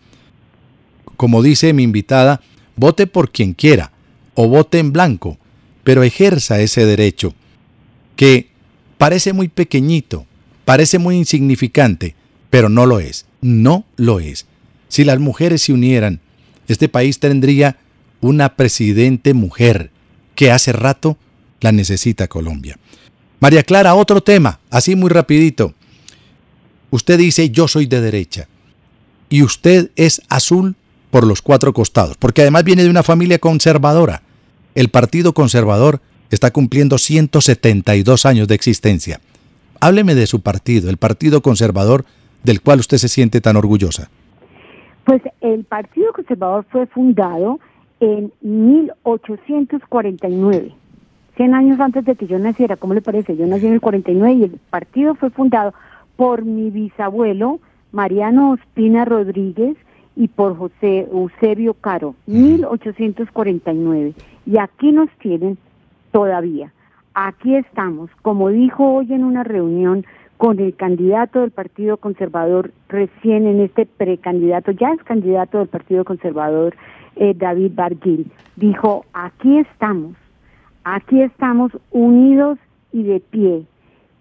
Como 1.16 1.42
dice 1.42 1.72
mi 1.72 1.84
invitada, 1.84 2.40
vote 2.76 3.06
por 3.06 3.30
quien 3.30 3.54
quiera 3.54 3.92
o 4.34 4.48
vote 4.48 4.78
en 4.80 4.92
blanco, 4.92 5.38
pero 5.84 6.02
ejerza 6.02 6.60
ese 6.60 6.84
derecho, 6.84 7.34
que 8.16 8.48
parece 8.98 9.32
muy 9.32 9.48
pequeñito, 9.48 10.26
parece 10.64 10.98
muy 10.98 11.16
insignificante, 11.16 12.16
pero 12.50 12.68
no 12.68 12.86
lo 12.86 12.98
es, 12.98 13.26
no 13.40 13.84
lo 13.96 14.18
es. 14.18 14.46
Si 14.88 15.04
las 15.04 15.20
mujeres 15.20 15.62
se 15.62 15.72
unieran, 15.72 16.20
este 16.66 16.88
país 16.88 17.20
tendría 17.20 17.78
una 18.20 18.56
presidente 18.56 19.34
mujer, 19.34 19.90
que 20.34 20.50
hace 20.50 20.72
rato 20.72 21.16
la 21.60 21.70
necesita 21.70 22.26
Colombia. 22.26 22.78
María 23.44 23.62
Clara, 23.62 23.94
otro 23.94 24.22
tema, 24.22 24.58
así 24.70 24.96
muy 24.96 25.10
rapidito. 25.10 25.74
Usted 26.90 27.18
dice 27.18 27.50
yo 27.50 27.68
soy 27.68 27.84
de 27.84 28.00
derecha 28.00 28.48
y 29.28 29.42
usted 29.42 29.90
es 29.96 30.22
azul 30.30 30.76
por 31.10 31.26
los 31.26 31.42
cuatro 31.42 31.74
costados, 31.74 32.16
porque 32.16 32.40
además 32.40 32.64
viene 32.64 32.84
de 32.84 32.88
una 32.88 33.02
familia 33.02 33.38
conservadora. 33.38 34.22
El 34.74 34.88
Partido 34.88 35.34
Conservador 35.34 36.00
está 36.30 36.52
cumpliendo 36.52 36.96
172 36.96 38.24
años 38.24 38.48
de 38.48 38.54
existencia. 38.54 39.20
Hábleme 39.78 40.14
de 40.14 40.26
su 40.26 40.40
partido, 40.40 40.88
el 40.88 40.96
Partido 40.96 41.42
Conservador, 41.42 42.06
del 42.44 42.62
cual 42.62 42.80
usted 42.80 42.96
se 42.96 43.10
siente 43.10 43.42
tan 43.42 43.56
orgullosa. 43.56 44.08
Pues 45.04 45.20
el 45.42 45.64
Partido 45.64 46.14
Conservador 46.14 46.64
fue 46.70 46.86
fundado 46.86 47.60
en 48.00 48.32
1849, 48.40 50.74
100 51.36 51.54
años 51.54 51.80
antes 51.80 52.04
de 52.04 52.14
que 52.14 52.26
yo 52.26 52.38
naciera, 52.38 52.76
¿cómo 52.76 52.94
le 52.94 53.00
parece? 53.00 53.36
Yo 53.36 53.46
nací 53.46 53.66
en 53.66 53.74
el 53.74 53.80
49 53.80 54.32
y 54.32 54.44
el 54.44 54.60
partido 54.70 55.14
fue 55.14 55.30
fundado 55.30 55.74
por 56.16 56.44
mi 56.44 56.70
bisabuelo 56.70 57.60
Mariano 57.92 58.52
Ospina 58.52 59.04
Rodríguez 59.04 59.76
y 60.16 60.28
por 60.28 60.56
José 60.56 61.08
Eusebio 61.10 61.74
Caro, 61.74 62.14
1849. 62.26 64.14
Y 64.46 64.58
aquí 64.58 64.92
nos 64.92 65.10
tienen 65.18 65.58
todavía. 66.12 66.72
Aquí 67.14 67.54
estamos, 67.56 68.10
como 68.22 68.48
dijo 68.48 68.94
hoy 68.94 69.12
en 69.12 69.24
una 69.24 69.44
reunión 69.44 70.04
con 70.36 70.58
el 70.58 70.74
candidato 70.74 71.40
del 71.40 71.50
Partido 71.52 71.96
Conservador 71.96 72.72
recién 72.88 73.46
en 73.46 73.60
este 73.60 73.86
precandidato, 73.86 74.72
ya 74.72 74.92
es 74.92 75.02
candidato 75.04 75.58
del 75.58 75.68
Partido 75.68 76.04
Conservador, 76.04 76.74
eh, 77.16 77.34
David 77.36 77.72
Barguil, 77.74 78.30
dijo, 78.56 79.04
aquí 79.12 79.58
estamos, 79.58 80.16
aquí 80.84 81.20
estamos 81.22 81.72
unidos 81.90 82.58
y 82.92 83.02
de 83.02 83.20
pie, 83.20 83.66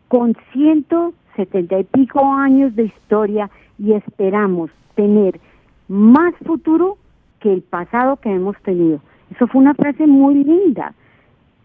con 0.07 0.35
170 0.53 1.79
y 1.79 1.83
pico 1.83 2.25
años 2.33 2.75
de 2.75 2.85
historia 2.85 3.49
y 3.77 3.93
esperamos 3.93 4.71
tener 4.95 5.39
más 5.87 6.33
futuro 6.45 6.97
que 7.39 7.53
el 7.53 7.61
pasado 7.61 8.17
que 8.17 8.31
hemos 8.31 8.57
tenido. 8.63 8.99
Eso 9.35 9.47
fue 9.47 9.61
una 9.61 9.73
frase 9.73 10.07
muy 10.07 10.43
linda, 10.43 10.93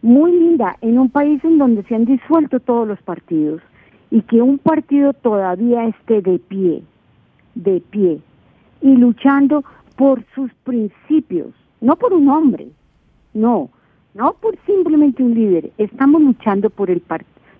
muy 0.03 0.33
linda, 0.33 0.77
en 0.81 0.99
un 0.99 1.11
país 1.11 1.43
en 1.45 1.59
donde 1.59 1.83
se 1.85 1.95
han 1.95 2.05
disuelto 2.05 2.61
todos 2.61 2.87
los 2.87 3.01
partidos 3.03 3.63
y 4.11 4.23
que 4.23 4.43
un 4.43 4.59
partido 4.59 5.13
todavía 5.13 5.85
esté 5.85 6.23
de 6.23 6.39
pie, 6.39 6.83
de 7.55 7.81
pie, 7.91 8.21
y 8.81 8.97
luchando 8.97 9.65
por 9.97 10.25
sus 10.35 10.53
principios, 10.65 11.49
no 11.81 11.97
por 11.97 12.15
un 12.15 12.29
hombre, 12.29 12.69
no, 13.35 13.71
no 14.14 14.35
por 14.35 14.57
simplemente 14.66 15.23
un 15.23 15.35
líder, 15.35 15.71
estamos 15.79 16.21
luchando 16.23 16.71
por, 16.71 16.90
el 16.90 17.03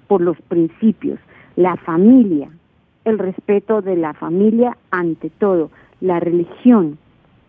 por 0.07 0.21
los 0.21 0.41
principios, 0.43 1.19
la 1.57 1.77
familia, 1.77 2.51
el 3.05 3.19
respeto 3.19 3.83
de 3.83 3.97
la 3.97 4.15
familia 4.15 4.77
ante 4.91 5.31
todo, 5.31 5.71
la 6.01 6.21
religión, 6.21 6.99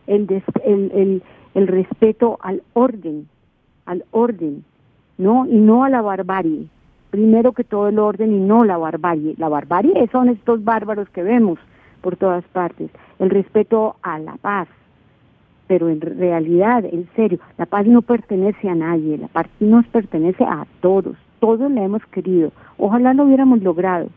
el, 0.07 0.27
el, 0.65 0.91
el, 0.93 1.23
el 1.53 1.67
respeto 1.67 2.37
al 2.41 2.63
orden, 2.73 3.27
al 3.85 4.05
orden, 4.11 4.63
¿no? 5.17 5.45
Y 5.45 5.57
no 5.57 5.83
a 5.83 5.89
la 5.89 6.01
barbarie. 6.01 6.67
Primero 7.11 7.53
que 7.53 7.63
todo 7.63 7.89
el 7.89 7.99
orden 7.99 8.33
y 8.33 8.39
no 8.39 8.63
la 8.63 8.77
barbarie. 8.77 9.35
La 9.37 9.49
barbarie 9.49 10.07
son 10.11 10.29
estos 10.29 10.63
bárbaros 10.63 11.09
que 11.09 11.23
vemos 11.23 11.59
por 12.01 12.15
todas 12.15 12.43
partes. 12.45 12.91
El 13.17 13.29
respeto 13.29 13.95
a 14.01 14.19
la 14.19 14.35
paz. 14.37 14.67
Pero 15.69 15.87
en 15.87 16.01
realidad, 16.01 16.83
en 16.83 17.07
serio, 17.15 17.37
la 17.59 17.67
paz 17.67 17.85
no 17.85 18.01
pertenece 18.01 18.67
a 18.67 18.73
nadie, 18.73 19.19
la 19.19 19.27
paz 19.27 19.45
nos 19.59 19.85
pertenece 19.87 20.43
a 20.43 20.65
todos. 20.81 21.15
Todos 21.39 21.71
la 21.71 21.83
hemos 21.83 22.03
querido. 22.07 22.51
Ojalá 22.79 23.13
lo 23.13 23.25
hubiéramos 23.25 23.61
logrado, 23.61 24.07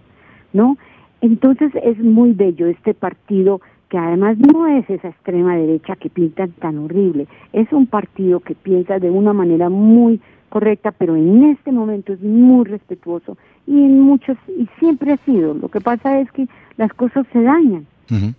¿no? 0.55 0.79
Entonces 1.21 1.71
es 1.85 1.99
muy 1.99 2.33
bello 2.33 2.69
este 2.69 2.95
partido 2.95 3.61
que 3.91 3.99
además 3.99 4.39
no 4.39 4.67
es 4.67 4.89
esa 4.89 5.09
extrema 5.09 5.55
derecha 5.55 5.97
que 5.97 6.09
pintan 6.09 6.53
tan 6.53 6.79
horrible, 6.79 7.27
es 7.53 7.71
un 7.75 7.87
partido 7.87 8.41
que 8.41 8.55
piensa 8.55 8.99
de 8.99 9.11
una 9.11 9.35
manera 9.35 9.69
muy 9.69 10.19
correcta, 10.49 10.93
pero 10.93 11.15
en 11.15 11.45
este 11.45 11.73
momento 11.73 12.15
es 12.15 12.23
muy 12.23 12.65
respetuoso 12.65 13.37
y 13.67 13.77
en 13.85 14.01
muchos 14.01 14.39
y 14.49 14.67
siempre 14.79 15.13
ha 15.13 15.19
sido. 15.19 15.53
Lo 15.53 15.69
que 15.69 15.83
pasa 15.83 16.21
es 16.21 16.33
que 16.33 16.49
las 16.79 16.91
cosas 16.95 17.27
se 17.35 17.43
dañan, 17.43 17.87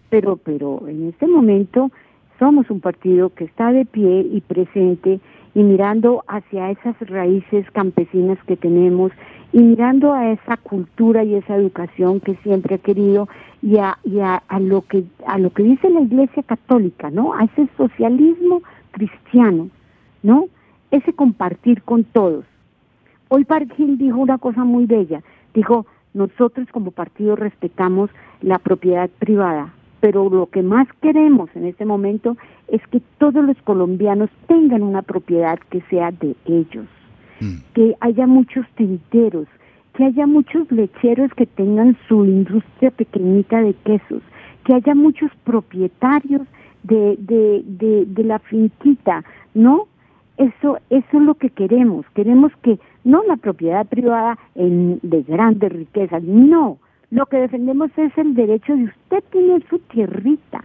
pero 0.10 0.38
pero 0.38 0.88
en 0.88 1.10
este 1.10 1.28
momento 1.28 1.92
somos 2.40 2.70
un 2.70 2.80
partido 2.80 3.30
que 3.30 3.46
está 3.46 3.72
de 3.72 3.86
pie 3.86 4.28
y 4.32 4.42
presente 4.42 5.20
y 5.56 5.64
mirando 5.64 6.24
hacia 6.28 6.72
esas 6.72 6.96
raíces 7.02 7.70
campesinas 7.72 8.38
que 8.48 8.58
tenemos 8.58 9.12
y 9.52 9.60
mirando 9.60 10.14
a 10.14 10.32
esa 10.32 10.58
cultura 10.58 11.24
y 11.24 11.36
esa 11.36 11.56
educación 11.56 12.20
que 12.20 12.36
siempre 12.38 12.76
ha 12.76 12.80
querido 12.80 13.30
y 13.62 13.78
a, 13.78 13.98
a, 14.48 14.60
lo 14.60 14.82
que 14.82 15.04
a 15.28 15.38
lo 15.38 15.52
que 15.52 15.64
dice 15.64 15.90
la 15.90 16.02
Iglesia 16.02 16.44
Católica, 16.44 17.12
¿no? 17.12 17.34
A 17.34 17.44
ese 17.46 17.70
socialismo 17.78 18.64
cristiano, 18.92 19.70
¿no? 20.24 20.48
ese 20.94 21.12
compartir 21.14 21.82
con 21.82 22.04
todos. 22.04 22.46
Hoy 23.30 23.46
Park 23.46 23.74
dijo 23.78 24.18
una 24.18 24.38
cosa 24.38 24.64
muy 24.64 24.86
bella, 24.86 25.24
dijo, 25.54 25.88
nosotros 26.14 26.68
como 26.72 26.92
partido 26.92 27.36
respetamos 27.36 28.12
la 28.42 28.60
propiedad 28.60 29.10
privada, 29.18 29.74
pero 30.04 30.30
lo 30.30 30.48
que 30.48 30.62
más 30.62 30.86
queremos 31.02 31.50
en 31.56 31.64
este 31.64 31.86
momento 31.86 32.36
es 32.68 32.86
que 32.88 33.02
todos 33.20 33.42
los 33.42 33.56
colombianos 33.62 34.30
tengan 34.48 34.84
una 34.84 35.02
propiedad 35.02 35.58
que 35.70 35.80
sea 35.90 36.12
de 36.12 36.36
ellos, 36.44 36.88
mm. 37.40 37.56
que 37.74 37.96
haya 38.02 38.28
muchos 38.28 38.66
tinteros, 38.76 39.48
que 39.94 40.04
haya 40.04 40.28
muchos 40.28 40.70
lecheros 40.74 41.32
que 41.36 41.46
tengan 41.46 41.96
su 42.10 42.26
industria 42.26 42.92
pequeñita 42.92 43.62
de 43.62 43.74
quesos, 43.76 44.22
que 44.66 44.74
haya 44.74 44.94
muchos 44.94 45.32
propietarios 45.46 46.42
de, 46.84 47.16
de, 47.20 47.64
de, 47.66 48.06
de 48.06 48.24
la 48.26 48.40
finquita, 48.40 49.24
¿no? 49.54 49.88
Eso, 50.36 50.80
eso 50.90 51.08
es 51.14 51.22
lo 51.22 51.36
que 51.36 51.50
queremos. 51.50 52.06
Queremos 52.14 52.52
que 52.62 52.78
no 53.06 53.24
la 53.24 53.38
propiedad 53.38 53.88
privada 53.88 54.38
en, 54.56 55.00
de 55.02 55.24
grandes 55.24 55.72
riquezas, 55.72 56.22
no. 56.24 56.78
Lo 57.14 57.28
que 57.28 57.38
defendemos 57.38 57.92
es 57.96 58.12
el 58.18 58.34
derecho 58.34 58.76
de 58.76 58.86
usted 58.86 59.24
tener 59.32 59.64
su 59.70 59.78
tierrita, 59.78 60.64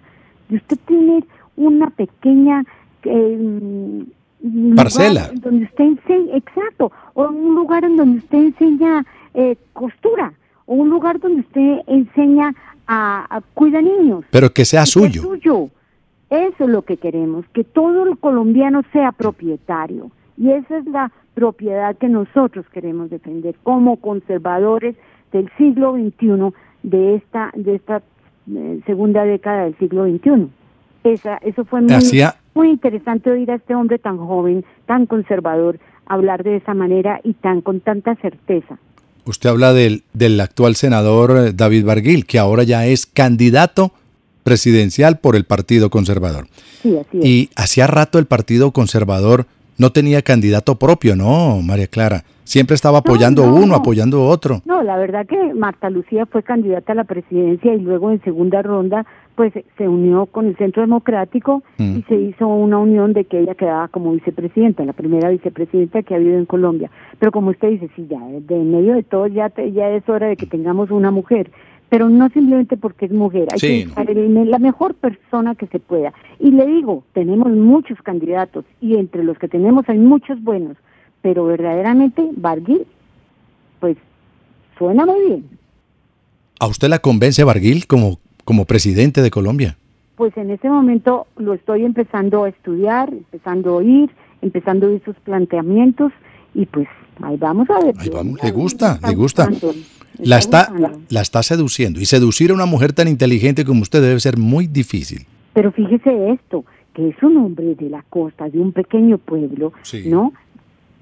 de 0.48 0.56
usted 0.56 0.78
tener 0.86 1.22
una 1.56 1.90
pequeña 1.90 2.64
eh, 3.02 4.04
parcela 4.74 5.30
donde 5.34 5.66
usted 5.66 5.84
enseña, 5.84 6.36
exacto, 6.36 6.90
o 7.12 7.28
un 7.28 7.54
lugar 7.54 7.84
en 7.84 7.98
donde 7.98 8.20
usted 8.20 8.38
enseña 8.38 9.04
eh, 9.34 9.56
costura, 9.74 10.32
o 10.64 10.76
un 10.76 10.88
lugar 10.88 11.20
donde 11.20 11.42
usted 11.42 11.80
enseña 11.86 12.54
a, 12.86 13.26
a 13.28 13.42
cuida 13.52 13.82
niños. 13.82 14.24
Pero 14.30 14.50
que 14.50 14.64
sea 14.64 14.86
suyo. 14.86 15.20
suyo. 15.20 15.68
Eso 16.30 16.64
es 16.64 16.70
lo 16.70 16.80
que 16.80 16.96
queremos, 16.96 17.44
que 17.52 17.62
todo 17.62 18.04
el 18.04 18.16
colombiano 18.16 18.84
sea 18.90 19.12
propietario. 19.12 20.10
Y 20.38 20.50
esa 20.52 20.78
es 20.78 20.86
la 20.86 21.12
propiedad 21.34 21.94
que 21.98 22.08
nosotros 22.08 22.64
queremos 22.72 23.10
defender 23.10 23.54
como 23.62 23.98
conservadores 23.98 24.96
del 25.32 25.50
siglo 25.56 25.94
XXI, 25.94 26.52
de 26.82 27.16
esta, 27.16 27.50
de 27.54 27.74
esta 27.74 28.02
eh, 28.54 28.80
segunda 28.86 29.24
década 29.24 29.64
del 29.64 29.76
siglo 29.78 30.06
XXI. 30.06 30.48
Esa, 31.04 31.36
eso 31.38 31.64
fue 31.64 31.80
muy, 31.80 31.94
muy 32.54 32.70
interesante 32.70 33.30
oír 33.30 33.50
a 33.50 33.56
este 33.56 33.74
hombre 33.74 33.98
tan 33.98 34.18
joven, 34.18 34.64
tan 34.86 35.06
conservador, 35.06 35.78
hablar 36.06 36.42
de 36.42 36.56
esa 36.56 36.74
manera 36.74 37.20
y 37.22 37.34
tan 37.34 37.60
con 37.60 37.80
tanta 37.80 38.14
certeza. 38.16 38.78
Usted 39.24 39.50
habla 39.50 39.72
del, 39.72 40.04
del 40.14 40.40
actual 40.40 40.74
senador 40.74 41.36
eh, 41.36 41.52
David 41.52 41.84
Barguil, 41.84 42.26
que 42.26 42.38
ahora 42.38 42.62
ya 42.62 42.86
es 42.86 43.06
candidato 43.06 43.92
presidencial 44.42 45.18
por 45.18 45.36
el 45.36 45.44
Partido 45.44 45.90
Conservador. 45.90 46.46
Sí, 46.82 46.96
así 46.96 47.18
Y 47.22 47.50
hacía 47.54 47.86
rato 47.86 48.18
el 48.18 48.24
Partido 48.24 48.70
Conservador 48.70 49.46
no 49.78 49.90
tenía 49.90 50.22
candidato 50.22 50.76
propio, 50.76 51.16
¿no, 51.16 51.62
María 51.62 51.86
Clara? 51.86 52.24
Siempre 52.44 52.74
estaba 52.74 52.98
apoyando 52.98 53.42
uno, 53.52 53.74
apoyando 53.74 54.24
otro. 54.26 54.62
No, 54.64 54.82
la 54.82 54.96
verdad 54.96 55.26
que 55.26 55.52
Marta 55.54 55.90
Lucía 55.90 56.24
fue 56.26 56.42
candidata 56.42 56.92
a 56.92 56.96
la 56.96 57.04
presidencia 57.04 57.74
y 57.74 57.78
luego 57.78 58.10
en 58.10 58.22
segunda 58.22 58.62
ronda 58.62 59.06
pues 59.34 59.52
se 59.76 59.86
unió 59.86 60.26
con 60.26 60.46
el 60.46 60.56
Centro 60.56 60.82
Democrático 60.82 61.62
mm. 61.76 61.98
y 61.98 62.02
se 62.08 62.16
hizo 62.16 62.48
una 62.48 62.78
unión 62.78 63.12
de 63.12 63.24
que 63.24 63.38
ella 63.38 63.54
quedaba 63.54 63.86
como 63.86 64.12
vicepresidenta, 64.12 64.84
la 64.84 64.94
primera 64.94 65.28
vicepresidenta 65.28 66.02
que 66.02 66.14
ha 66.14 66.16
habido 66.16 66.38
en 66.38 66.46
Colombia. 66.46 66.90
Pero 67.20 67.30
como 67.30 67.50
usted 67.50 67.68
dice, 67.68 67.88
sí, 67.94 68.06
ya 68.10 68.18
de 68.18 68.58
medio 68.58 68.94
de 68.94 69.04
todo 69.04 69.28
ya, 69.28 69.52
ya 69.54 69.90
es 69.90 70.08
hora 70.08 70.26
de 70.26 70.36
que 70.36 70.46
tengamos 70.46 70.90
una 70.90 71.12
mujer 71.12 71.52
pero 71.88 72.08
no 72.08 72.28
simplemente 72.30 72.76
porque 72.76 73.06
es 73.06 73.12
mujer, 73.12 73.48
hay 73.52 73.58
Sí, 73.58 73.86
que 73.94 74.12
el- 74.12 74.50
la 74.50 74.58
mejor 74.58 74.94
persona 74.94 75.54
que 75.54 75.66
se 75.68 75.78
pueda. 75.78 76.12
Y 76.38 76.50
le 76.50 76.66
digo, 76.66 77.04
tenemos 77.14 77.48
muchos 77.50 77.98
candidatos 78.02 78.64
y 78.80 78.96
entre 78.96 79.24
los 79.24 79.38
que 79.38 79.48
tenemos 79.48 79.88
hay 79.88 79.98
muchos 79.98 80.42
buenos, 80.42 80.76
pero 81.22 81.46
verdaderamente 81.46 82.28
Barguil, 82.36 82.86
pues 83.80 83.96
suena 84.76 85.06
muy 85.06 85.20
bien. 85.26 85.44
¿A 86.60 86.66
usted 86.66 86.88
la 86.88 86.98
convence 86.98 87.42
Barguil 87.44 87.86
como, 87.86 88.18
como 88.44 88.64
presidente 88.64 89.22
de 89.22 89.30
Colombia? 89.30 89.76
Pues 90.16 90.36
en 90.36 90.50
ese 90.50 90.68
momento 90.68 91.26
lo 91.36 91.54
estoy 91.54 91.84
empezando 91.84 92.44
a 92.44 92.48
estudiar, 92.48 93.08
empezando 93.12 93.70
a 93.70 93.76
oír, 93.76 94.10
empezando 94.42 94.86
a 94.86 94.90
oír 94.90 95.02
sus 95.04 95.14
planteamientos 95.16 96.12
y 96.54 96.66
pues 96.66 96.88
ahí 97.22 97.36
vamos 97.36 97.68
a 97.70 97.84
ver. 97.84 97.94
Ahí 97.98 98.08
vamos, 98.10 98.42
le 98.42 98.50
gusta, 98.50 98.98
le 99.06 99.14
gusta. 99.14 99.48
La 100.18 100.38
está, 100.38 100.72
la 101.10 101.20
está 101.20 101.42
seduciendo. 101.42 102.00
Y 102.00 102.04
seducir 102.06 102.50
a 102.50 102.54
una 102.54 102.66
mujer 102.66 102.92
tan 102.92 103.06
inteligente 103.06 103.64
como 103.64 103.82
usted 103.82 104.02
debe 104.02 104.18
ser 104.18 104.36
muy 104.36 104.66
difícil. 104.66 105.26
Pero 105.52 105.70
fíjese 105.70 106.30
esto, 106.32 106.64
que 106.92 107.08
es 107.10 107.22
un 107.22 107.36
hombre 107.36 107.74
de 107.76 107.88
la 107.88 108.04
costa, 108.08 108.48
de 108.48 108.58
un 108.58 108.72
pequeño 108.72 109.18
pueblo, 109.18 109.72
Sí. 109.82 110.08
¿no? 110.10 110.32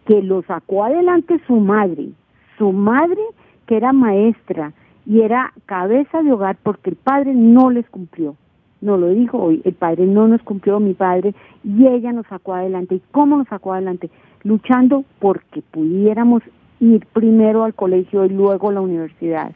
Que 0.07 0.23
lo 0.23 0.43
sacó 0.43 0.85
adelante 0.85 1.41
su 1.47 1.57
madre, 1.57 2.09
su 2.59 2.73
madre 2.73 3.21
que 3.67 3.77
era 3.77 3.93
maestra 3.93 4.73
y 5.07 5.21
era 5.21 5.53
cabeza 5.67 6.23
de 6.23 6.33
hogar 6.33 6.57
porque 6.63 6.91
el 6.91 6.97
padre 6.97 7.33
no 7.35 7.71
les 7.71 7.89
cumplió. 7.89 8.37
No 8.81 8.97
lo 8.99 9.09
dijo 9.09 9.39
hoy, 9.39 9.63
el 9.65 9.73
padre 9.73 10.07
no 10.07 10.29
nos 10.29 10.43
cumplió, 10.43 10.79
mi 10.79 10.93
padre, 10.93 11.35
y 11.65 11.87
ella 11.87 12.13
nos 12.13 12.27
sacó 12.27 12.55
adelante. 12.55 12.97
¿Y 12.97 13.03
cómo 13.11 13.39
nos 13.39 13.49
sacó 13.49 13.73
adelante? 13.73 14.11
Luchando 14.47 15.05
porque 15.19 15.61
pudiéramos 15.61 16.41
ir 16.79 17.05
primero 17.13 17.65
al 17.65 17.75
colegio 17.75 18.25
y 18.25 18.29
luego 18.29 18.69
a 18.69 18.75
la 18.75 18.81
universidad. 18.81 19.51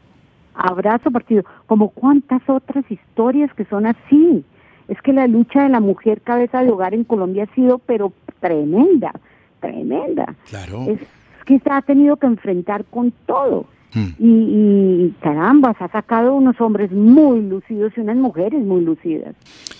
Abrazo 0.53 1.11
partido, 1.11 1.45
como 1.65 1.91
cuántas 1.91 2.41
otras 2.49 2.83
historias 2.91 3.53
que 3.53 3.63
son 3.65 3.85
así. 3.85 4.43
Es 4.89 5.01
que 5.01 5.13
la 5.13 5.27
lucha 5.27 5.63
de 5.63 5.69
la 5.69 5.79
mujer 5.79 6.19
cabeza 6.19 6.61
de 6.61 6.71
hogar 6.71 6.93
en 6.93 7.05
Colombia 7.05 7.47
ha 7.49 7.55
sido 7.55 7.77
pero 7.77 8.11
tremenda, 8.41 9.13
tremenda. 9.61 10.35
Claro. 10.49 10.87
Es 10.89 10.99
que 11.45 11.59
se 11.59 11.71
ha 11.71 11.81
tenido 11.81 12.17
que 12.17 12.27
enfrentar 12.27 12.83
con 12.83 13.13
todo. 13.25 13.67
Mm. 13.93 14.07
Y, 14.19 14.25
y 14.25 15.15
caramba, 15.21 15.73
se 15.77 15.85
ha 15.85 15.87
sacado 15.87 16.33
unos 16.33 16.59
hombres 16.59 16.91
muy 16.91 17.41
lucidos 17.41 17.93
y 17.95 18.01
unas 18.01 18.17
mujeres 18.17 18.61
muy 18.61 18.81
lucidas. 18.81 19.35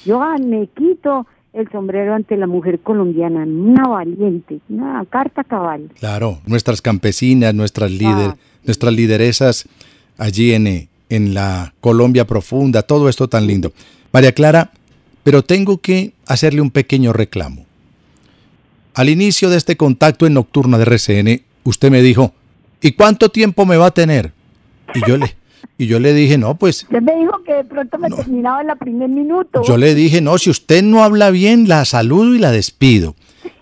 Yo 0.06 0.22
ah, 0.22 0.38
me 0.38 0.68
quito 0.68 1.28
el 1.54 1.70
sombrero 1.72 2.14
ante 2.16 2.38
la 2.38 2.48
mujer 2.48 2.80
colombiana, 2.80 3.44
una 3.44 3.88
valiente, 3.88 4.60
una 4.70 5.04
carta 5.10 5.44
cabal. 5.44 5.90
Claro, 6.00 6.40
nuestras 6.46 6.82
campesinas, 6.82 7.54
nuestras 7.54 7.92
líder, 7.92 8.32
Ah. 8.32 8.38
nuestras 8.64 8.94
lideresas 8.94 9.68
allí 10.18 10.54
en, 10.54 10.68
eh, 10.68 10.88
en 11.10 11.34
la 11.34 11.74
Colombia 11.82 12.26
profunda, 12.26 12.84
todo 12.84 13.10
esto 13.10 13.28
tan 13.28 13.48
lindo. 13.48 13.74
María 14.14 14.32
Clara, 14.34 14.72
pero 15.24 15.44
tengo 15.44 15.80
que 15.80 16.14
hacerle 16.26 16.62
un 16.62 16.72
pequeño 16.72 17.12
reclamo. 17.14 17.66
Al 18.94 19.10
inicio 19.10 19.50
de 19.50 19.58
este 19.58 19.78
contacto 19.78 20.26
en 20.26 20.34
Nocturna 20.34 20.78
de 20.78 20.84
RCN, 20.84 21.44
usted 21.64 21.92
me 21.92 22.02
dijo, 22.02 22.34
¿y 22.82 22.92
cuánto 22.94 23.30
tiempo 23.30 23.66
me 23.66 23.78
va 23.78 23.88
a 23.88 23.92
tener? 23.94 24.32
Y 24.94 25.08
yo 25.08 25.18
le, 25.18 25.36
y 25.78 25.88
yo 25.88 26.00
le 26.00 26.14
dije, 26.14 26.38
no, 26.38 26.56
pues 26.56 26.84
Usted 26.84 27.02
me 27.02 27.16
dijo 27.16 27.44
que 27.44 27.54
de 27.54 27.64
pronto 27.64 27.98
me 27.98 28.10
terminaba 28.10 28.62
en 28.62 28.70
el 28.70 28.78
primer 28.78 29.10
minuto. 29.10 29.62
yo 29.64 29.78
le 29.78 29.96
dije, 29.96 30.22
no, 30.22 30.38
si 30.38 30.50
usted 30.50 30.84
no 30.84 31.04
habla 31.04 31.32
bien, 31.32 31.68
la 31.68 31.86
saludo 31.86 32.36
y 32.36 32.40
la 32.40 32.52
despido. 32.52 33.16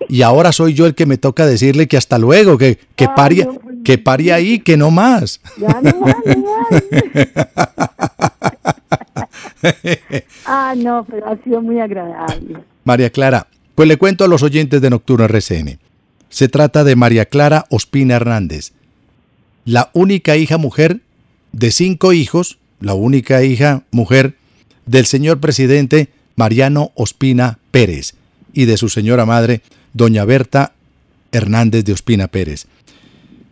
Y 0.08 0.24
ahora 0.24 0.52
soy 0.52 0.74
yo 0.74 0.86
el 0.86 0.96
que 0.96 1.06
me 1.06 1.18
toca 1.18 1.46
decirle 1.46 1.88
que 1.88 1.96
hasta 1.96 2.18
luego, 2.18 2.58
que, 2.58 2.80
que 2.96 3.08
Ay, 3.16 3.44
no, 3.46 3.54
pues, 3.54 3.76
que 3.84 3.98
pare 3.98 4.34
ahí, 4.34 4.60
que 4.60 4.76
no 4.76 4.92
más. 4.92 5.40
Ya 5.58 5.80
no 5.82 6.00
más. 6.00 6.16
ah, 10.46 10.74
no, 10.76 11.06
pero 11.10 11.28
ha 11.28 11.38
sido 11.44 11.62
muy 11.62 11.80
agradable. 11.80 12.58
María 12.84 13.10
Clara, 13.12 13.48
pues 13.76 13.88
le 13.88 13.98
cuento 13.98 14.24
a 14.24 14.28
los 14.28 14.44
oyentes 14.44 14.82
de 14.82 14.90
Nocturno 14.90 15.26
RCN. 15.26 15.80
Se 16.30 16.48
trata 16.48 16.84
de 16.84 16.96
María 16.96 17.26
Clara 17.26 17.66
Ospina 17.70 18.16
Hernández, 18.16 18.74
la 19.66 19.90
única 19.94 20.38
hija 20.38 20.58
mujer 20.58 21.02
de 21.52 21.72
cinco 21.72 22.14
hijos, 22.14 22.58
la 22.80 22.94
única 22.94 23.44
hija 23.44 23.84
mujer 23.92 24.36
del 24.86 25.06
señor 25.06 25.40
presidente 25.40 26.10
Mariano 26.36 26.92
Ospina 26.96 27.60
Pérez 27.72 28.14
y 28.54 28.66
de 28.66 28.78
su 28.78 28.90
señora 28.90 29.26
madre, 29.26 29.62
doña 29.94 30.26
Berta 30.26 30.74
Hernández 31.32 31.84
de 31.86 31.94
Ospina 31.94 32.28
Pérez. 32.28 32.66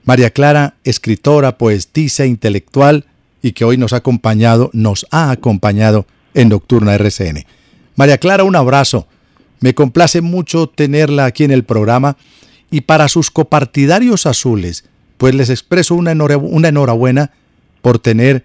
María 0.05 0.29
Clara, 0.29 0.75
escritora, 0.83 1.57
poetisa, 1.57 2.25
intelectual 2.25 3.05
y 3.41 3.51
que 3.51 3.65
hoy 3.65 3.77
nos 3.77 3.93
ha 3.93 3.97
acompañado, 3.97 4.69
nos 4.73 5.05
ha 5.11 5.31
acompañado 5.31 6.05
en 6.33 6.49
Nocturna 6.49 6.95
RCN. 6.95 7.45
María 7.95 8.17
Clara, 8.17 8.43
un 8.43 8.55
abrazo. 8.55 9.07
Me 9.59 9.73
complace 9.73 10.21
mucho 10.21 10.67
tenerla 10.67 11.25
aquí 11.25 11.43
en 11.43 11.51
el 11.51 11.63
programa 11.63 12.15
y 12.71 12.81
para 12.81 13.07
sus 13.09 13.31
copartidarios 13.31 14.25
azules, 14.25 14.85
pues 15.17 15.35
les 15.35 15.49
expreso 15.49 15.95
una, 15.95 16.11
enhora- 16.13 16.37
una 16.37 16.67
enhorabuena 16.69 17.31
por 17.81 17.99
tener 17.99 18.43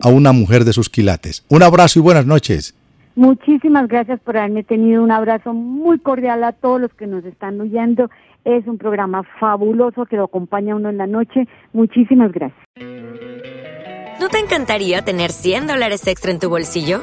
a 0.00 0.08
una 0.08 0.32
mujer 0.32 0.64
de 0.64 0.72
sus 0.72 0.88
quilates. 0.88 1.44
Un 1.48 1.62
abrazo 1.62 1.98
y 1.98 2.02
buenas 2.02 2.26
noches. 2.26 2.74
Muchísimas 3.14 3.88
gracias 3.88 4.20
por 4.20 4.36
haberme 4.36 4.62
tenido. 4.64 5.02
Un 5.02 5.10
abrazo 5.10 5.52
muy 5.52 5.98
cordial 5.98 6.44
a 6.44 6.52
todos 6.52 6.80
los 6.80 6.92
que 6.94 7.06
nos 7.06 7.24
están 7.24 7.60
oyendo. 7.60 8.10
Es 8.44 8.66
un 8.66 8.78
programa 8.78 9.22
fabuloso 9.38 10.06
que 10.06 10.16
lo 10.16 10.24
acompaña 10.24 10.74
uno 10.74 10.88
en 10.88 10.96
la 10.96 11.06
noche. 11.06 11.46
Muchísimas 11.72 12.32
gracias. 12.32 12.58
¿No 14.20 14.28
te 14.28 14.38
encantaría 14.38 15.02
tener 15.02 15.30
100 15.30 15.66
dólares 15.66 16.06
extra 16.06 16.30
en 16.30 16.38
tu 16.38 16.48
bolsillo? 16.48 17.02